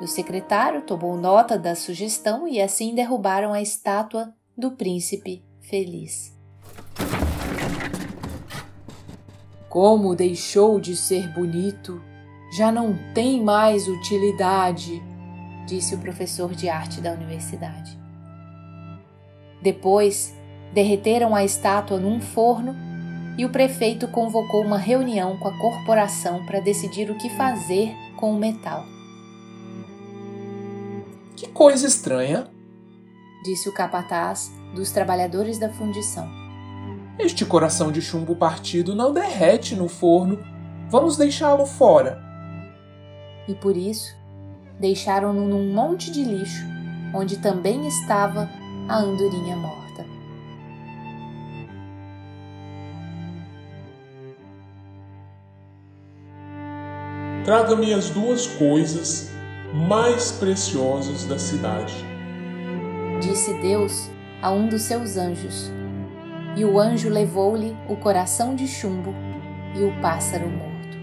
O 0.00 0.06
secretário 0.06 0.82
tomou 0.82 1.16
nota 1.16 1.56
da 1.56 1.74
sugestão 1.74 2.48
e 2.48 2.60
assim 2.60 2.94
derrubaram 2.94 3.52
a 3.52 3.62
estátua 3.62 4.34
do 4.56 4.72
príncipe 4.72 5.44
feliz. 5.60 6.34
Como 9.68 10.14
deixou 10.14 10.80
de 10.80 10.96
ser 10.96 11.32
bonito, 11.32 12.02
já 12.56 12.70
não 12.70 12.96
tem 13.14 13.42
mais 13.42 13.88
utilidade, 13.88 15.02
disse 15.66 15.94
o 15.94 15.98
professor 15.98 16.54
de 16.54 16.68
arte 16.68 17.00
da 17.00 17.12
universidade. 17.12 17.98
Depois, 19.62 20.34
derreteram 20.72 21.34
a 21.34 21.44
estátua 21.44 21.98
num 21.98 22.20
forno 22.20 22.76
e 23.38 23.44
o 23.44 23.50
prefeito 23.50 24.06
convocou 24.08 24.62
uma 24.62 24.78
reunião 24.78 25.36
com 25.38 25.48
a 25.48 25.58
corporação 25.58 26.44
para 26.46 26.60
decidir 26.60 27.10
o 27.10 27.16
que 27.16 27.30
fazer 27.30 27.92
com 28.16 28.32
o 28.32 28.38
metal. 28.38 28.93
Que 31.36 31.48
coisa 31.48 31.86
estranha, 31.86 32.46
disse 33.42 33.68
o 33.68 33.72
capataz 33.72 34.52
dos 34.72 34.92
trabalhadores 34.92 35.58
da 35.58 35.68
fundição. 35.68 36.28
Este 37.18 37.44
coração 37.44 37.90
de 37.90 38.00
chumbo 38.00 38.36
partido 38.36 38.94
não 38.94 39.12
derrete 39.12 39.74
no 39.74 39.88
forno. 39.88 40.38
Vamos 40.88 41.16
deixá-lo 41.16 41.66
fora. 41.66 42.22
E 43.48 43.54
por 43.54 43.76
isso, 43.76 44.14
deixaram-no 44.78 45.48
num 45.48 45.72
monte 45.72 46.10
de 46.12 46.22
lixo, 46.22 46.64
onde 47.12 47.38
também 47.38 47.84
estava 47.88 48.48
a 48.88 48.98
andorinha 48.98 49.56
morta. 49.56 50.06
Traga-me 57.44 57.92
as 57.92 58.08
duas 58.10 58.46
coisas 58.46 59.33
mais 59.74 60.30
preciosas 60.30 61.24
da 61.24 61.36
cidade. 61.36 61.92
Disse 63.20 63.52
Deus 63.54 64.08
a 64.40 64.48
um 64.52 64.68
dos 64.68 64.82
seus 64.82 65.16
anjos. 65.16 65.68
E 66.56 66.64
o 66.64 66.78
anjo 66.78 67.08
levou-lhe 67.08 67.76
o 67.88 67.96
coração 67.96 68.54
de 68.54 68.68
chumbo 68.68 69.12
e 69.74 69.82
o 69.82 69.92
pássaro 70.00 70.48
morto. 70.48 70.96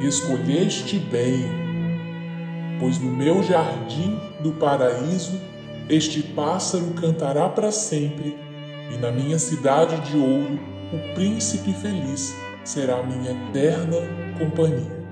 Escolheste 0.00 0.98
bem, 0.98 1.48
pois 2.80 2.98
no 2.98 3.12
meu 3.12 3.40
jardim 3.44 4.18
do 4.40 4.52
paraíso 4.54 5.40
este 5.88 6.20
pássaro 6.20 6.86
cantará 7.00 7.48
para 7.48 7.70
sempre, 7.70 8.36
e 8.92 8.98
na 8.98 9.12
minha 9.12 9.38
cidade 9.38 10.00
de 10.10 10.16
ouro 10.16 10.58
o 10.92 11.14
príncipe 11.14 11.72
feliz 11.72 12.34
será 12.64 13.00
minha 13.04 13.30
eterna 13.30 13.98
companhia. 14.36 15.05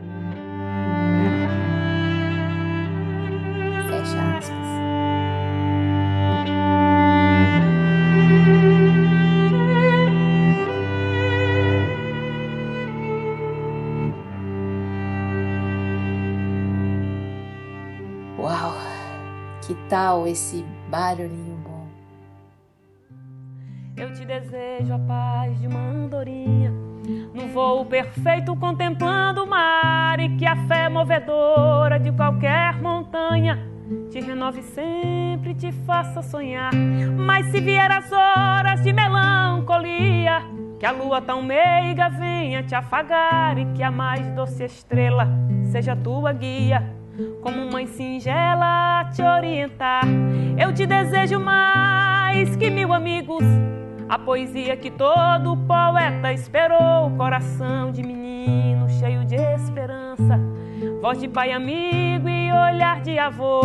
Esse 20.27 20.65
barulhinho 20.89 21.57
bom? 21.57 21.87
Eu 23.97 24.13
te 24.13 24.25
desejo 24.25 24.93
a 24.93 24.99
paz 24.99 25.61
de 25.61 25.67
uma 25.67 25.79
andorinha 25.79 26.73
no 27.35 27.49
voo 27.49 27.85
perfeito 27.85 28.57
contemplando 28.57 29.45
o 29.45 29.47
mar 29.47 30.19
e 30.19 30.37
que 30.37 30.47
a 30.47 30.57
fé 30.67 30.89
movedora 30.89 31.99
de 31.99 32.11
qualquer 32.13 32.81
montanha 32.81 33.59
te 34.11 34.21
renove 34.21 34.63
sempre, 34.63 35.55
te 35.55 35.71
faça 35.71 36.23
sonhar. 36.23 36.73
Mas 37.17 37.47
se 37.47 37.61
vier 37.61 37.91
as 37.91 38.11
horas 38.11 38.83
de 38.83 38.93
melancolia, 38.93 40.43
que 40.79 40.87
a 40.87 40.93
lua 40.93 41.21
tão 41.21 41.43
meiga 41.43 42.09
venha 42.09 42.63
te 42.63 42.75
afagar 42.75 43.59
e 43.59 43.67
que 43.75 43.83
a 43.83 43.91
mais 43.91 44.27
doce 44.33 44.65
estrela 44.65 45.29
seja 45.71 45.95
tua 45.95 46.33
guia, 46.33 46.94
como 47.45 47.71
mãe 47.71 47.87
singela 47.87 49.01
a 49.01 49.05
te 49.05 49.23
orientar. 49.23 50.05
Eu 50.59 50.73
te 50.73 50.87
desejo 50.87 51.39
mais 51.39 52.57
que 52.57 52.71
mil 52.71 52.91
amigos 52.91 53.45
a 54.09 54.19
poesia 54.19 54.75
que 54.79 54.91
todo 54.91 55.55
poeta 55.59 56.33
esperou, 56.33 57.11
coração 57.19 57.93
de 57.93 58.03
menino 58.03 58.89
cheio 58.89 59.27
de 59.27 59.37
esperança, 59.37 60.41
voz 61.03 61.21
de 61.21 61.29
pai 61.29 61.53
amigo 61.53 62.27
e 62.29 62.51
olhar 62.51 63.03
de 63.03 63.19
avô. 63.19 63.61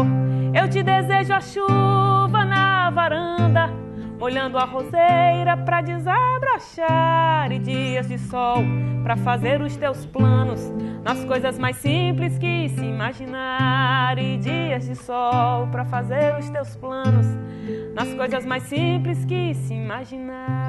Eu 0.54 0.70
te 0.70 0.84
desejo 0.84 1.34
a 1.34 1.40
chuva 1.40 2.44
na 2.44 2.90
varanda, 2.90 3.70
olhando 4.20 4.58
a 4.58 4.66
roseira 4.66 5.56
para 5.66 5.82
desabrochar 5.82 7.52
e 7.52 7.60
dias 7.60 8.08
de 8.08 8.18
sol 8.18 8.58
para 9.04 9.16
fazer 9.16 9.62
os 9.62 9.76
teus 9.78 10.06
planos 10.06 10.60
nas 11.04 11.24
coisas 11.24 11.58
mais 11.58 11.78
simples 11.78 12.38
que 12.38 12.70
se 12.70 12.86
imaginar 12.86 14.18
e 14.18 14.38
dias 14.38 14.86
de 14.86 14.96
sol 14.96 15.68
para 15.72 15.86
fazer 15.86 16.38
os 16.38 16.50
teus 16.50 16.76
planos 16.76 17.26
nas 17.94 18.14
coisas 18.14 18.46
mais 18.46 18.64
simples 18.64 19.24
que 19.26 19.54
se 19.54 19.74
imaginar. 19.74 20.69